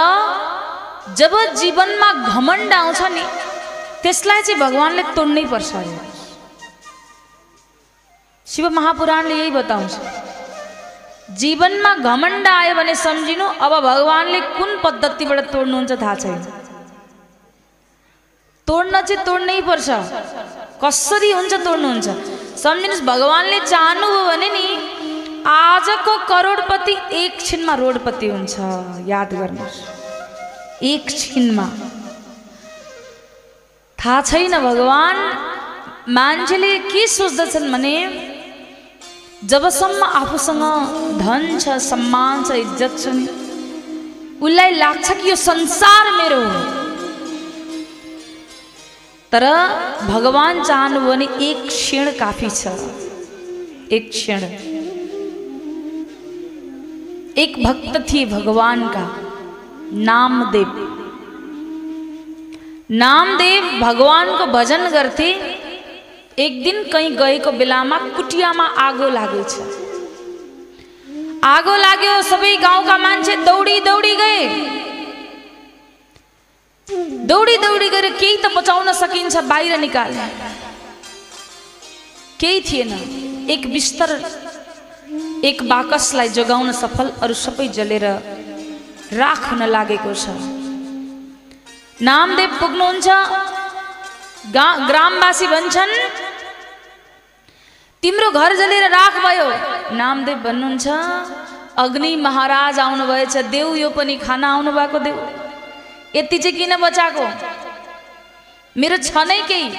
[1.18, 3.26] जब जीवनमा घमण्ड आउँछ नि
[4.04, 6.07] त्यसलाई चाहिँ भगवान्ले तोड्नै पर्छ अरे
[8.48, 9.94] शिव महापुराणले यही बताउँछ
[11.40, 16.42] जीवनमा घमण्ड आयो भने सम्झिनु अब भगवान्ले कुन पद्धतिबाट तोड्नुहुन्छ थाहा छैन
[18.68, 19.90] तोड्न चाहिँ तोड्नै पर्छ
[20.84, 22.08] कसरी हुन्छ तोड्नुहुन्छ
[22.64, 24.66] सम्झिनुहोस् भगवान्ले चाहनुभयो भने नि
[25.48, 28.56] आजको करोडपति एक छिनमा रोडपति हुन्छ
[29.08, 29.82] याद गर्नुहोस्
[30.92, 31.68] एक छिनमा
[34.00, 35.22] थाहा छैन भगवान्
[36.16, 37.96] मान्छेले के सोच्दछन् भने
[39.46, 40.62] जबसम्म आफूसँग
[41.20, 43.28] धन छ सम्मान छ इज्जत छ नि
[44.42, 46.60] उसलाई लाग्छ कि यो संसार मेरो हो?
[49.32, 49.44] तर
[50.08, 52.68] भगवान् चाहनुभयो भने एक क्षण काफी छ।
[53.92, 54.42] एक क्षण।
[57.38, 59.18] एक भक्त थिए भगवानका।
[59.94, 60.72] नामदेव।
[62.92, 65.34] नामदेव भगवानको भजन गर्थे।
[66.38, 69.54] एक दिन कहीँ गएको बेलामा कुटियामा आगो लागेछ
[71.44, 74.42] आगो लाग्यो सबै गाउँका मान्छे दौडी दौडी गए।
[77.26, 80.28] दौडी दौडी गएर केही त बचाउन सकिन्छ बाहिर निकाले।
[82.40, 82.92] केही थिएन।
[83.50, 84.10] एक बिस्तर
[85.44, 88.06] एक बाकसलाई जोगाउन सफल अरू सबै जलेर
[89.14, 90.26] राख हुन लागेको छ।
[92.06, 93.08] नामदेव पुग्नुहुन्छ।
[94.88, 95.94] ग्रामवासी भन्छन्
[98.04, 99.48] तिम्रो घर जलेर राख भयो।
[99.98, 100.88] नामदेव भन्नुहुन्छ
[101.78, 105.18] अग्नि महाराज आउनुभएछ देऊ यो पनि खाना आउनु भएको देऊ।
[106.16, 107.26] यति चाहिँ किन बचाएको?
[108.76, 109.70] मेरो छ नै केही।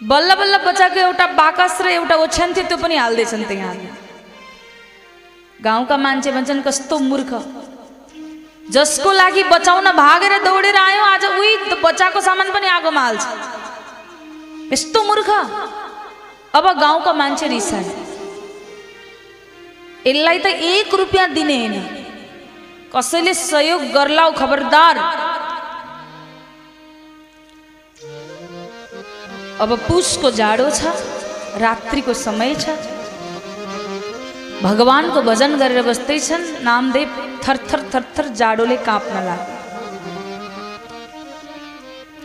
[0.00, 3.74] बल्ल बल्ल बचाएको एउटा बाकस र एउटा ओछ्यान थियो त्यो पनि हाल्दैछन् त्यहाँ।
[5.60, 7.30] गाउँका मान्छे भन्छन् कस्तो मूर्ख।
[8.74, 13.24] जसको लागि बचाउन भागेर दौडेर आयो आज उही बचाएको सामान पनि आगोमा हाल्छ।
[14.72, 15.30] यस्तो मूर्ख।
[16.54, 17.84] अब गाउँका मान्छे रिसाए।
[20.06, 21.76] यसलाई त एक रुपियाँ दिने होइन।
[22.94, 24.96] कसैले सहयोग गर्लाउ खबरदार।
[29.60, 30.80] अब पुसको जाडो छ
[31.58, 32.64] रात्रिको समय छ।
[34.62, 37.08] भगवानको भजन गरेर बस्दैछन् नामदेव
[37.44, 39.52] थरथर थरथर जाडोले काँप्न लाग्यो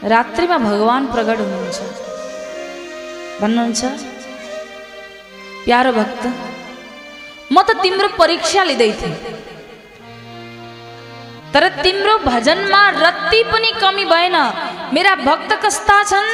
[0.10, 1.80] रात्रिमा भगवान् प्रगट हुनुहुन्छ।
[3.42, 3.84] भन्नुहुन्छ
[5.66, 6.24] प्यारो भक्त
[7.52, 9.16] म त तिम्रो परीक्षा लिँदै थिएँ।
[11.54, 14.38] तर तिम्रो भजनमा रत्ती पनि कमी भएन।
[14.94, 16.30] मेरा भक्त कस्ता छन्?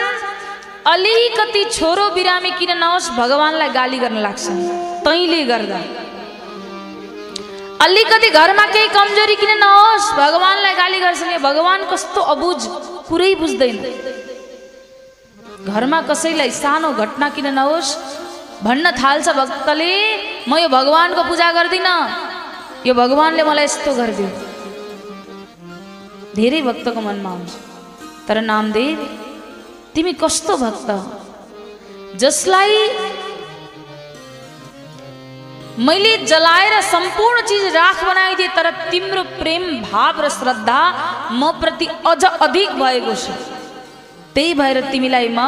[0.85, 4.45] अलिकति छोरो बिरामी किन नहोस् भगवान्लाई गाली गर्न लाग्छ।
[5.05, 5.79] तैँले गर्दा।
[7.85, 12.59] अलिकति घरमा केही कमजोरी किन नहोस् भगवान्लाई गाली गर्छन्। यो भगवान् कस्तो अबुझ
[13.07, 13.77] कुरै बुझ्दैन।
[15.65, 17.89] घरमा कसैलाई सानो घटना किन नहोस्
[18.63, 19.91] भन्न थाल्छ भक्तले
[20.47, 21.97] म यो भगवान्को पूजा गर्दिनँ।
[22.87, 24.29] यो भगवान्ले मलाई यस्तो गरिदियो।
[26.35, 27.51] धेरै भक्तको मनमा आउँछ।
[28.27, 28.97] तर नामदेव
[29.95, 30.89] तिमी कस्तो भक्त?
[32.21, 32.73] जसलाई
[35.77, 40.79] मैले जलाएर सम्पूर्ण चिज राख बनाइदिएँ तर तिम्रो प्रेम भाव र श्रद्धा
[41.31, 43.25] म प्रति अझ अधिक भएको छ।
[44.35, 45.39] त्यही भएर तिमीलाई म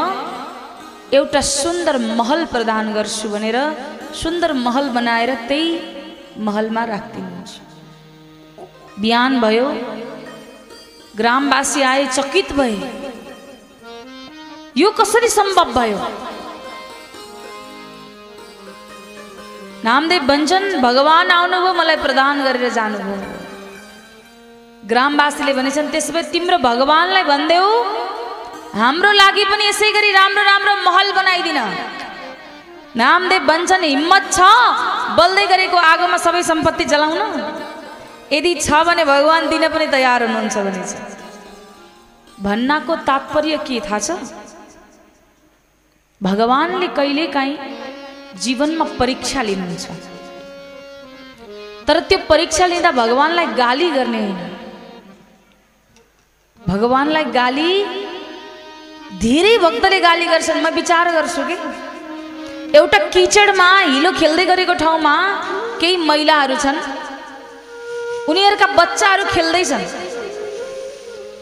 [1.14, 3.58] एउटा सुन्दर महल प्रदान गर्छु भनेर
[4.14, 5.68] सुन्दर महल बनाएर त्यही
[6.38, 7.52] महलमा राखिदिनुहुन्छ।
[9.00, 9.68] बिहान भयो
[11.18, 12.76] ग्रामवासी आए चकित भए।
[14.78, 16.00] यो कसरी सम्भव भयो?
[19.84, 23.18] नामदेव भन्छन् भगवान् आउनुभयो मलाई प्रदान गरेर जानुभयो।
[24.88, 27.72] ग्रामवासीले भनेछन् त्यसो भए तिम्रो भगवान्लाई भनिदेऊ।
[28.74, 31.60] हाम्रो लागि पनि यसै गरी राम्रो राम्रो महल बनाइदिन।
[32.96, 34.40] नामदेव भन्छन् हिम्मत छ
[35.18, 37.22] बल्दै गरेको आगोमा सबै सम्पत्ति जलाउन।
[38.34, 40.82] यदि छ भने भगवान् दिन पनि तयार हुनुहुन्छ भने
[42.38, 44.10] भन्नाको तात्पर्य के थाहा छ?
[46.22, 47.56] भगवान्ले कहिलेकाहीँ
[48.44, 49.86] जीवनमा परीक्षा लिनुहुन्छ।
[51.88, 54.40] तर त्यो परीक्षा लिँदा भगवान्लाई गाली गर्ने होइन।
[56.62, 57.72] भगवान्लाई गाली
[59.08, 61.56] धेरै भक्तले गाली गर्छन्। म विचार गर्छु कि?
[62.76, 65.14] एउटा किचडमा हिलो खेल्दै गरेको ठाउँमा
[65.80, 66.78] केही महिलाहरू छन्।
[68.30, 69.86] उनीहरूका बच्चाहरू खेल्दैछन्।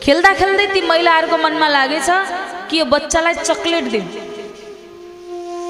[0.04, 2.10] खेल्दा खेल्दै ती महिलाहरूको मनमा लागेछ
[2.70, 4.06] कि यो बच्चालाई चक्लेट दिउँ।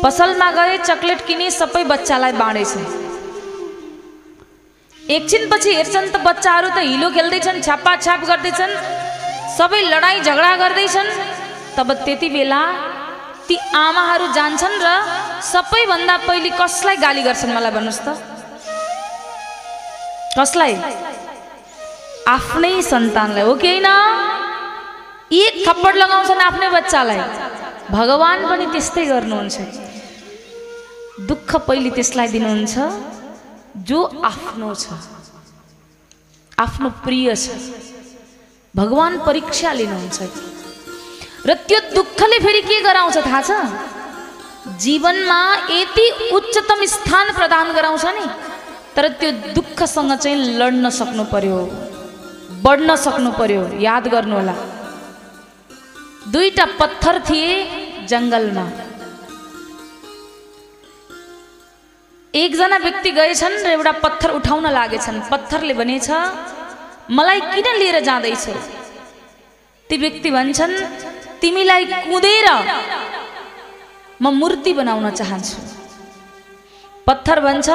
[0.04, 2.74] पसलमा गए चक्लेट किने सबै बच्चालाई बाँडेछ
[5.16, 8.74] एकछिनपछि हेर्छन् त बच्चाहरू त हिलो खेल्दैछन् छापाछाप गर्दैछन्
[9.58, 11.10] सबै लडाइँ झगडा गर्दैछन्।
[11.78, 12.62] तब त्यति बेला
[13.48, 14.90] ती आमाहरू जान्छन् र
[15.44, 18.08] सबैभन्दा पहिले कसलाई गाली गर्छन् मलाई भन्नुहोस् त?
[20.40, 20.74] कसलाई?
[22.28, 23.90] आफ्नै सन्तानलाई हो कि होइन?
[25.42, 27.20] एक थप्पड लगाउँछन् आफ्नै बच्चालाई।
[27.92, 29.56] भगवान् पनि त्यस्तै गर्नुहुन्छ।
[31.30, 32.74] दुःख पहिले त्यसलाई दिनुहुन्छ
[33.90, 34.00] जो
[34.32, 34.86] आफ्नो छ
[36.58, 37.46] आफ्नो प्रिय छ।
[38.76, 40.20] भगवान् परीक्षा लिनुहुन्छ।
[41.48, 43.52] र त्यो दुःखले फेरि के गराउँछ थाहा छ?
[44.84, 45.39] जीवनमा
[45.70, 46.06] यति
[46.38, 48.26] उच्चतम स्थान प्रदान गराउँछ नि
[48.96, 51.60] तर त्यो दुःखसँग चाहिँ लड्न सक्नु पर्यो
[52.66, 54.56] बढ्न सक्नु पर्यो याद गर्नु होला
[56.34, 57.50] दुईटा पत्थर थिए
[58.10, 58.66] जङ्गलमा।
[62.34, 66.10] एकजना व्यक्ति गएछन् र एउटा पत्थर उठाउन लागेछन् पत्थरले भनेछ
[67.18, 68.56] मलाई किन लिएर जाँदैछौ?
[69.89, 70.74] ती व्यक्ति भन्छन्
[71.46, 72.48] तिमीलाई कुदेर
[74.18, 75.58] म मूर्ति बनाउन चाहन्छु।
[77.08, 77.70] पत्थर भन्छ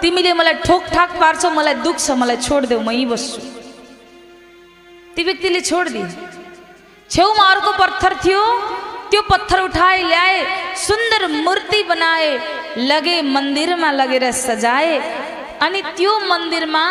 [0.00, 3.40] तिमीले मलाई ठोकठाक पार्छौ मलाई दुख्छ मलाई छोडिदेऊ म यहीँ बस्छु।
[5.14, 6.06] ती व्यक्तिले छोडिदिए।
[7.10, 8.42] छेउमा अर्को पत्थर थियो
[9.10, 10.36] त्यो पत्थर उठाए ल्याए
[10.86, 12.30] सुन्दर मूर्ति बनाए
[12.90, 14.94] लगे मन्दिरमा लगेर सजाए
[15.66, 16.84] अनि त्यो मन्दिरमा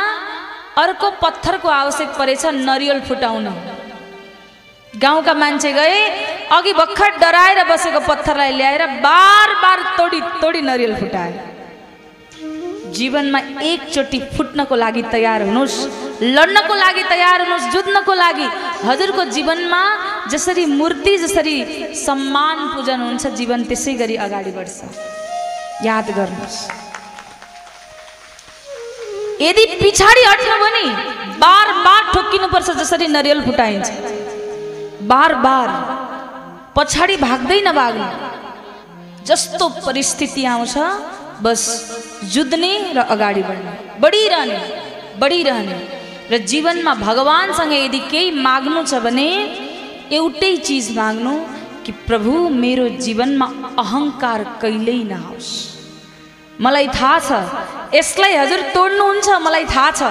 [0.83, 3.47] अर्को पत्थरको आवश्यक परेछ नरिवल फुटाउन।
[5.03, 5.97] गाउँका मान्छे गए
[6.51, 11.33] अघि भर्खर डराएर बसेको पत्थरलाई ल्याएर बार बार तोडी तोडी नरिवल फुटाए।
[12.97, 15.77] जीवनमा एकचोटि फुट्नको लागि तयार हुनुहोस्
[16.35, 18.47] लड्नको लागि तयार हुनुहोस् जुझ्नको लागि।
[18.89, 19.81] हजुरको जीवनमा
[20.31, 21.55] जसरी मूर्ति जसरी
[21.95, 24.77] सम्मान पूजन हुन्छ जीवन त्यसै गरी अगाडि बढ्छ।
[25.85, 26.59] याद गर्नुहोस्।
[29.41, 30.85] यदि पछाडि हट्नु भने
[31.43, 33.89] बार बार ठोक्किनुपर्छ जसरी नरिवल फुटाइन्छ।
[35.11, 35.69] बार बार
[36.75, 38.07] पछाडि भाग्दै नभाग्नु
[39.27, 40.75] जस्तो परिस्थिति आउँछ
[41.45, 41.61] बस
[42.33, 43.71] जुझ्ने र अगाडि बढ्ने।
[44.03, 44.59] बढिरहने
[45.21, 45.77] बढिरहने।
[46.31, 49.29] र जीवनमा भगवान्सँग यदि केही माग्नु छ भने
[50.17, 51.33] एउटै चिज माग्नु
[51.85, 52.33] कि प्रभु
[52.63, 53.47] मेरो जीवनमा
[53.83, 55.51] अहङ्कार कहिल्यै नहोस्
[56.65, 57.29] मलाई थाहा छ
[57.97, 60.01] यसलाई हजुर तोड्नुहुन्छ मलाई थाहा छ।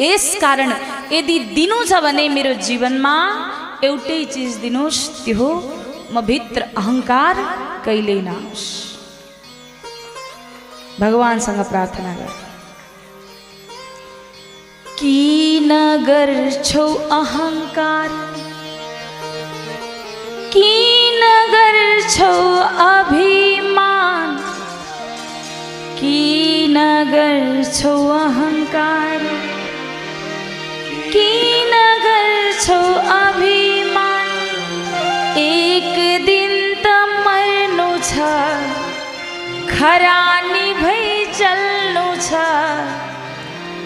[0.00, 0.70] यस कारण
[1.12, 3.14] यदि दिनु छ भने मेरो जीवनमा
[3.84, 4.60] एउटै चिज
[5.24, 5.48] तिहो
[6.12, 7.36] मित्र अहंकार
[7.84, 8.82] कैले नाश
[11.00, 12.28] भगवान संग प्रार्थना कर।
[14.98, 18.08] की नगर छो अहंकार।
[20.52, 24.36] की नगर छो अभिमान।
[25.98, 29.18] की नगर छो अहंकार।
[31.12, 32.78] की नगर छो
[33.12, 34.28] अभिमान।
[35.38, 35.96] एक
[36.26, 36.52] दिन
[36.84, 36.86] त
[37.26, 38.12] मर्नु छ।
[39.72, 42.40] खरानी भई चल्नु छ।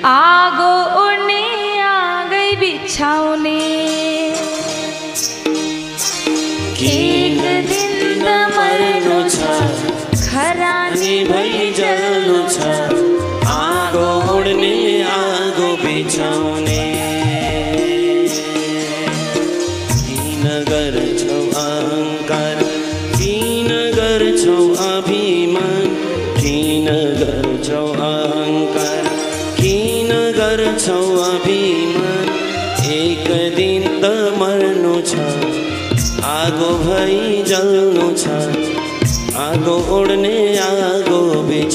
[0.05, 3.59] आगो उनी आगै बिछाउने।
[6.93, 9.37] एक दिन त मर्नु छ।
[10.31, 13.00] खरानी भई जल्नु छ।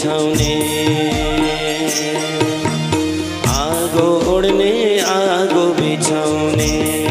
[0.06, 0.54] बुझाउने
[3.50, 7.05] आगो ओढ्ने आगो बिछाउने।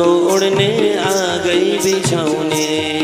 [0.00, 2.97] उड़ने आ गई बिछौने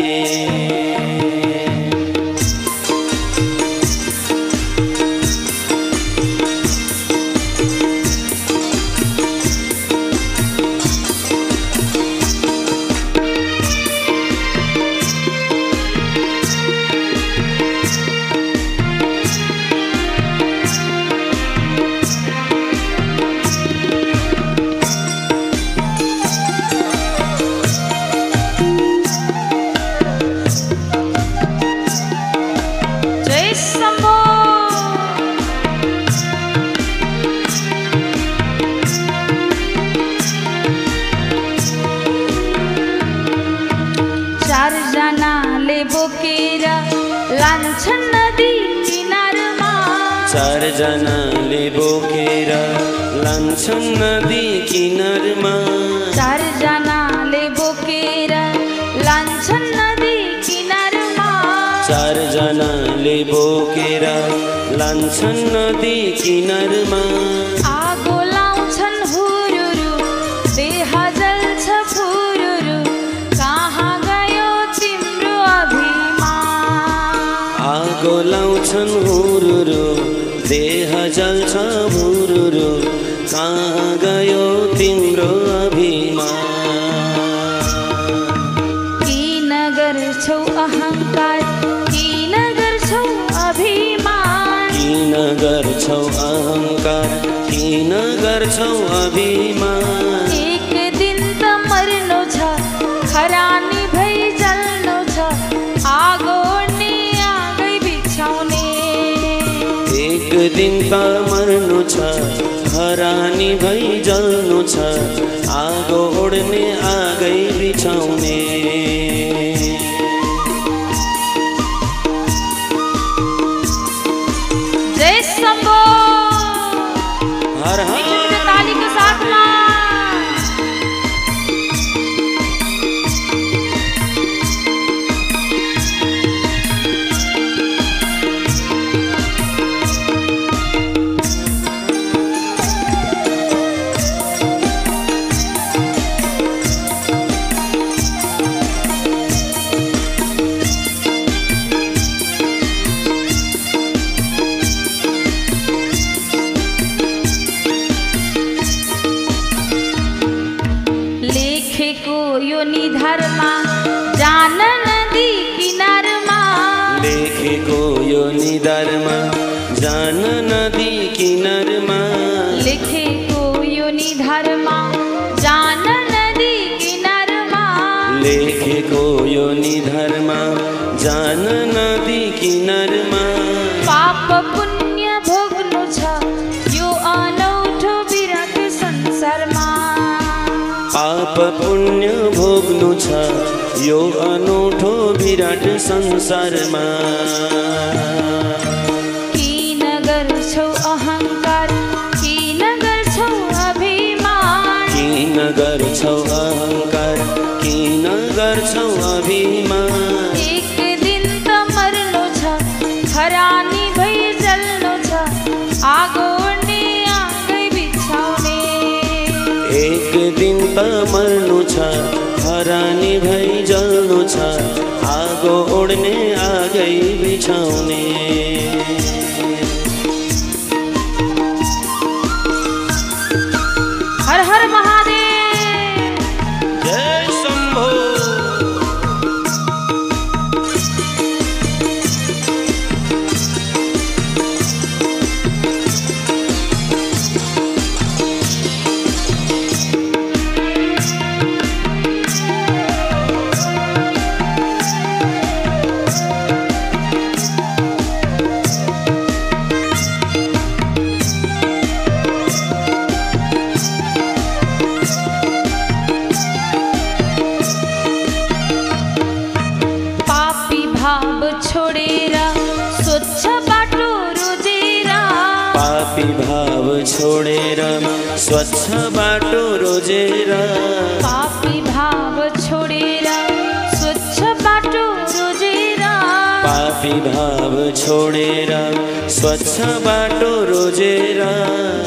[289.44, 291.38] स्वच्छ बाटो रोजेर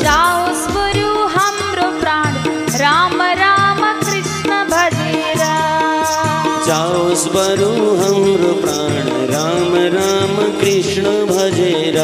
[0.04, 2.38] जाओस् बरु हाम्रो प्राण।
[2.82, 5.44] राम राम कृष्ण भजेर
[6.68, 7.70] जाओस् बरु
[8.00, 11.98] हाम्रो प्राण। राम राम कृष्ण भजेर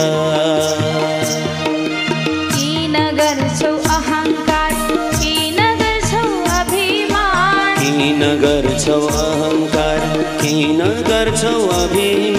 [2.53, 4.75] किन गर्छौ अहङ्कार
[5.23, 6.27] किन गर्छौ
[6.59, 10.07] अभिमान। किन गर्छौ अहङ्कार
[10.43, 12.32] किन गर्छौ अभिमान।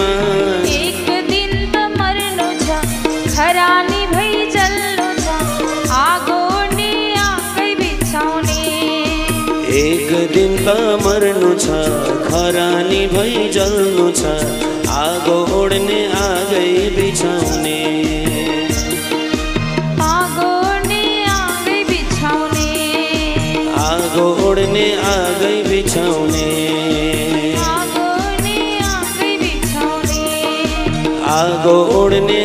[10.65, 11.65] त मर्नु छ
[12.27, 14.31] खरानी भई जल्नु छ
[15.01, 17.75] आगो ओड्ने आगै बिछाउने।
[23.85, 26.47] आगो ओड्ने आगै बिछाउने।
[31.35, 32.39] आगो ओड्ने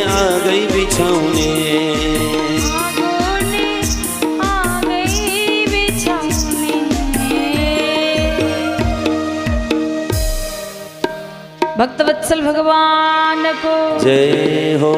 [11.81, 14.89] भक्तवत्सल भगवानको जय हो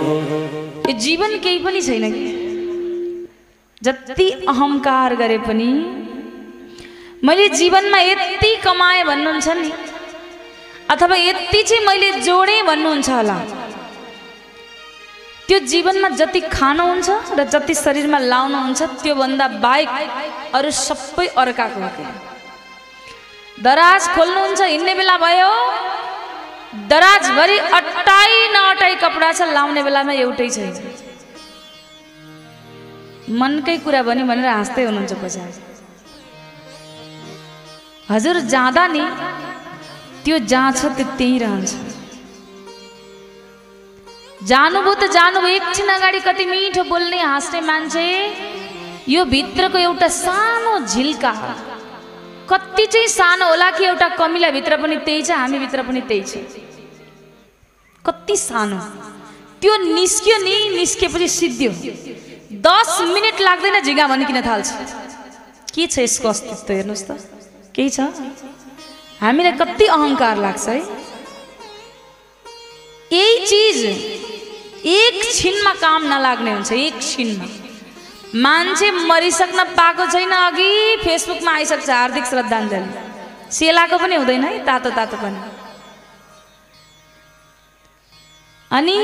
[0.87, 2.23] यो जीवन केही पनि छैन कि
[3.81, 5.67] जति अहङ्कार गरे पनि
[7.23, 9.71] मैले जीवनमा यति कमाएँ भन्नुहुन्छ नि
[10.93, 13.37] अथवा यति चाहिँ मैले जोडेँ भन्नुहुन्छ होला
[15.47, 17.09] त्यो जीवनमा जति खानुहुन्छ
[17.39, 21.89] र जति शरीरमा लाउनुहुन्छ त्योभन्दा बाहेक अरू सबै अर्काको
[23.63, 25.51] दराज खोल्नुहुन्छ हिँड्ने बेला भयो
[26.89, 30.73] दराजभरि अट्टाइ नअटाइ कपडा छ लाउने बेलामा एउटै छैन।
[33.39, 35.61] मनकै कुरा भने भनेर हाँस्दै हुनुहुन्छ पछाडि।
[38.09, 39.03] हजुर जाँदा नि।
[40.25, 41.71] त्यो जहाँ छ त्यो त्यहीँ रहन्छ।
[44.43, 48.05] जानुभयो त जानुभयो एकछिन अगाडि कति मिठो बोल्ने हाँस्ने मान्छे।
[49.07, 51.33] यो भित्रको एउटा सानो झिल्का।
[52.49, 56.37] कति चाहिँ सानो होला कि एउटा कमिला भित्र पनि त्यही छ हामीभित्र पनि त्यही छ?
[58.05, 58.79] कति सानो?
[59.61, 61.71] त्यो निस्क्यो नि निस्केपछि सिद्धियो।
[62.67, 64.69] दस मिनट लाग्दैन झिगा भनिकिन थाल्छ।
[65.73, 67.11] के छ यसको अस्तित्व हेर्नुहोस् त।
[67.75, 67.99] केही छ?
[69.21, 70.77] हामीलाई कति अहङ्कार लाग्छ है?
[73.13, 73.79] यही चिज
[74.85, 77.62] एक छिनमा काम नलाग्ने हुन्छ एक छिनमा।
[78.35, 80.69] मान्छे मरिसक्न पाएको छैन अघि
[81.03, 82.89] फेसबुकमा आइसक्छ हार्दिक श्रद्धाञ्जली।
[83.51, 85.39] सेलाको पनि हुँदैन है तातो तातो पनि।
[88.71, 88.97] अनि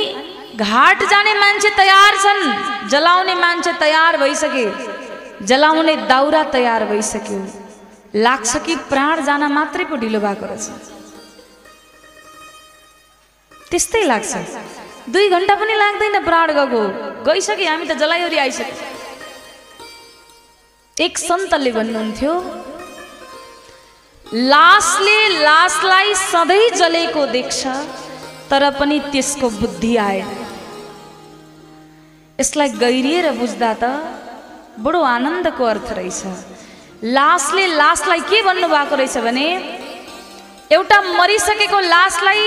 [0.57, 4.65] घाट जाने मान्छे तयार छन् जलाउने मान्छे तयार भइसके।
[5.45, 7.39] जलाउने दाउरा तयार भइसक्यो।
[8.15, 10.65] लाग्छ कि प्राण जान मात्रै पो ढिलो भएको रहेछ।
[13.69, 14.33] त्यस्तै लाग्छ।
[15.13, 16.81] दुई घन्टा पनि लाग्दैन प्राण गएको।
[17.29, 18.97] गइसक्यो हामी त जलाइवरी आइसक्यो।
[20.99, 22.31] एक सन्तले भन्नुहुन्थ्यो
[24.51, 27.61] लासले लासलाई सधैँ जलेको देख्छ
[28.49, 30.27] तर पनि त्यसको बुद्धि आएन।
[32.39, 33.83] यसलाई गहिरिएर बुझ्दा त
[34.83, 36.19] बडो आनन्दको अर्थ रहेछ।
[37.15, 39.47] लासले लासलाई के भन्नुभएको रहेछ भने
[40.71, 42.43] एउटा मरिसकेको लासलाई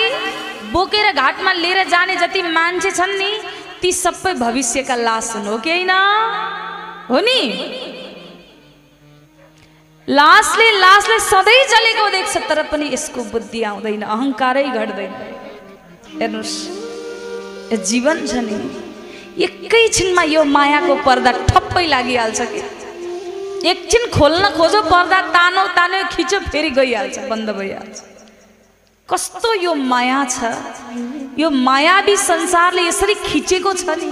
[0.73, 3.33] बोकेर घाटमा लिएर जाने जति मान्छे छन् नि
[3.81, 5.93] ती सबै भविष्यका लास हुन् हो कि होइन?
[7.11, 7.41] हो नि?
[10.13, 15.13] लासले लासले सधैँ जलेको देख्छ तर पनि यसको बुद्धि आउँदैन अहङ्कारै घट्दैन।
[16.21, 16.57] हेर्नुहोस्
[17.89, 18.57] जीवन छ नि
[19.45, 22.61] एकैछिनमा यो मायाको पर्दा ठप्पै लागिहाल्छ कि?
[23.71, 27.97] एकछिन खोल्न खोजो पर्दा तानो तानो खिचो फेरि गइहाल्छ बन्द भइहाल्छ।
[29.09, 30.37] कस्तो यो माया छ?
[31.41, 34.09] यो मायावी संसारले यसरी खिचेको छ नि।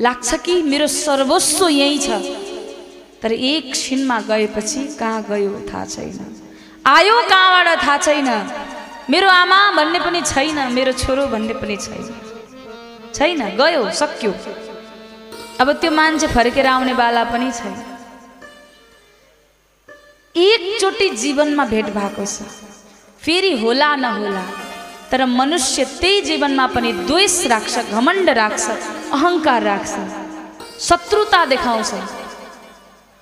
[0.00, 2.48] लाग्छ कि मेरो सर्वस्व यहीँ छ?
[3.22, 6.18] तर एकछिनमा गएपछि कहाँ गयो थाहा छैन।
[6.86, 8.28] आयो कहाँबाट थाहा छैन।
[9.10, 12.06] मेरो आमा भन्ने पनि छैन मेरो छोरो भन्ने पनि छैन।
[13.14, 14.32] छैन गयो सक्यो।
[15.60, 17.76] अब त्यो मान्छे फर्केर आउने बाला पनि छैन।
[20.34, 22.48] एकचोटि जीवनमा भेट भएको छ।
[23.20, 24.44] फेरि होला नहोला
[25.10, 28.64] तर मनुष्य त्यही जीवनमा पनि द्वेष राख्छ घमण्ड राख्छ
[29.12, 29.92] अहङ्कार राख्छ
[30.80, 31.92] शत्रुता देखाउँछ।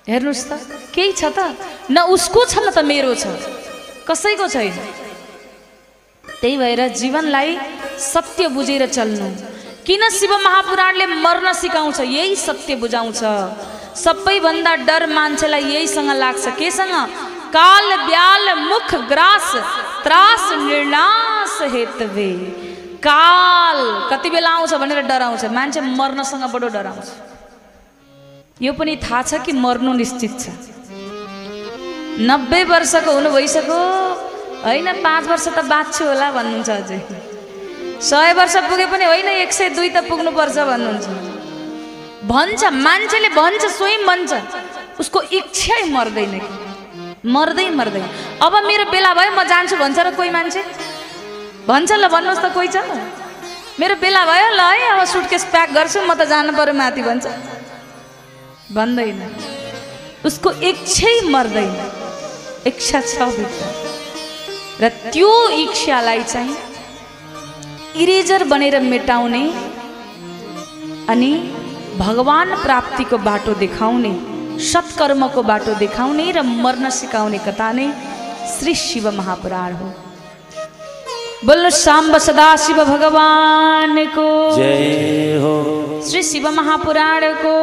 [0.09, 0.51] हेर्नुहोस् त
[0.93, 1.53] केही छ त?
[1.93, 3.29] न उसको छ न त मेरो छ।
[4.09, 4.73] कसैको छैन।
[6.25, 7.49] त्यही भएर जीवनलाई
[7.99, 9.29] सत्य बुझेर चल्नु।
[9.85, 11.99] किन शिव महापुराणले मर्न सिकाउँछ?
[11.99, 13.21] यही सत्य बुझाउँछ।
[13.99, 16.93] सबैभन्दा डर मान्छेलाई यहीसँग लाग्छ। केसँग?
[17.53, 19.49] काल ब्याल मुख ग्रास
[20.03, 22.31] त्रास निर्नाश हेतवे।
[23.03, 23.77] काल
[24.09, 27.28] कति बेला आउँछ भनेर डराउँछ। मान्छे मर्नसँग बडो डराउँछ।
[28.61, 30.51] यो पनि थाहा छ कि मर्नु निश्चित छ?
[32.29, 33.79] नब्बे वर्षको हुनु भइसक्यो।
[34.65, 36.99] होइन पाँच वर्ष त बाँच्छु होला भन्नुहुन्छ अझै।
[38.03, 41.07] सय वर्ष पुगे पनि होइन एक सय दुई त पुग्नुपर्छ भन्नुहुन्छ।
[42.27, 44.31] भन्छ मान्छेले भन्छ स्वयं भन्छ।
[44.99, 46.51] उसको इच्छै मर्दैन कि?
[47.31, 48.05] मर्दै मर्दैन।
[48.43, 50.61] अब मेरो बेला भयो म जान्छु भन्छ र कोही मान्छे?
[51.63, 52.83] भन्छ ल भन्नुहोस् त कोही छ?
[53.79, 57.25] मेरो बेला भयो ल है अब सुटकेस प्याक गर्छु म त जानु पऱ्यो माथि भन्छ।
[58.71, 59.21] भन्दैन
[60.25, 61.73] उसको इच्छै मर्दैन
[62.67, 63.65] इच्छा छ भित्र।
[64.81, 66.57] र त्यो इच्छालाई चाहिँ
[68.01, 69.43] इरेजर बनेर मेटाउने
[71.13, 71.31] अनि
[71.97, 74.13] भगवान प्राप्तिको बाटो देखाउने
[74.71, 77.87] सत्कर्मको बाटो देखाउने र मर्न सिकाउने कथा नै
[78.53, 79.87] श्री शिव महापुराण हो।
[81.45, 84.27] बोल्नु साम्ब सदाशिव भगवानको
[84.57, 85.53] जय हो।
[86.09, 87.53] श्री शिव महापुराणको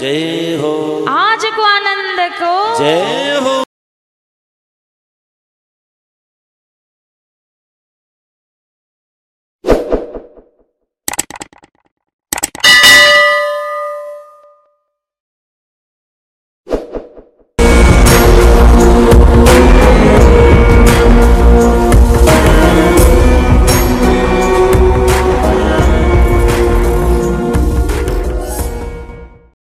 [0.00, 0.72] जय हो।
[1.08, 3.63] आजको आनन्दको जय हो।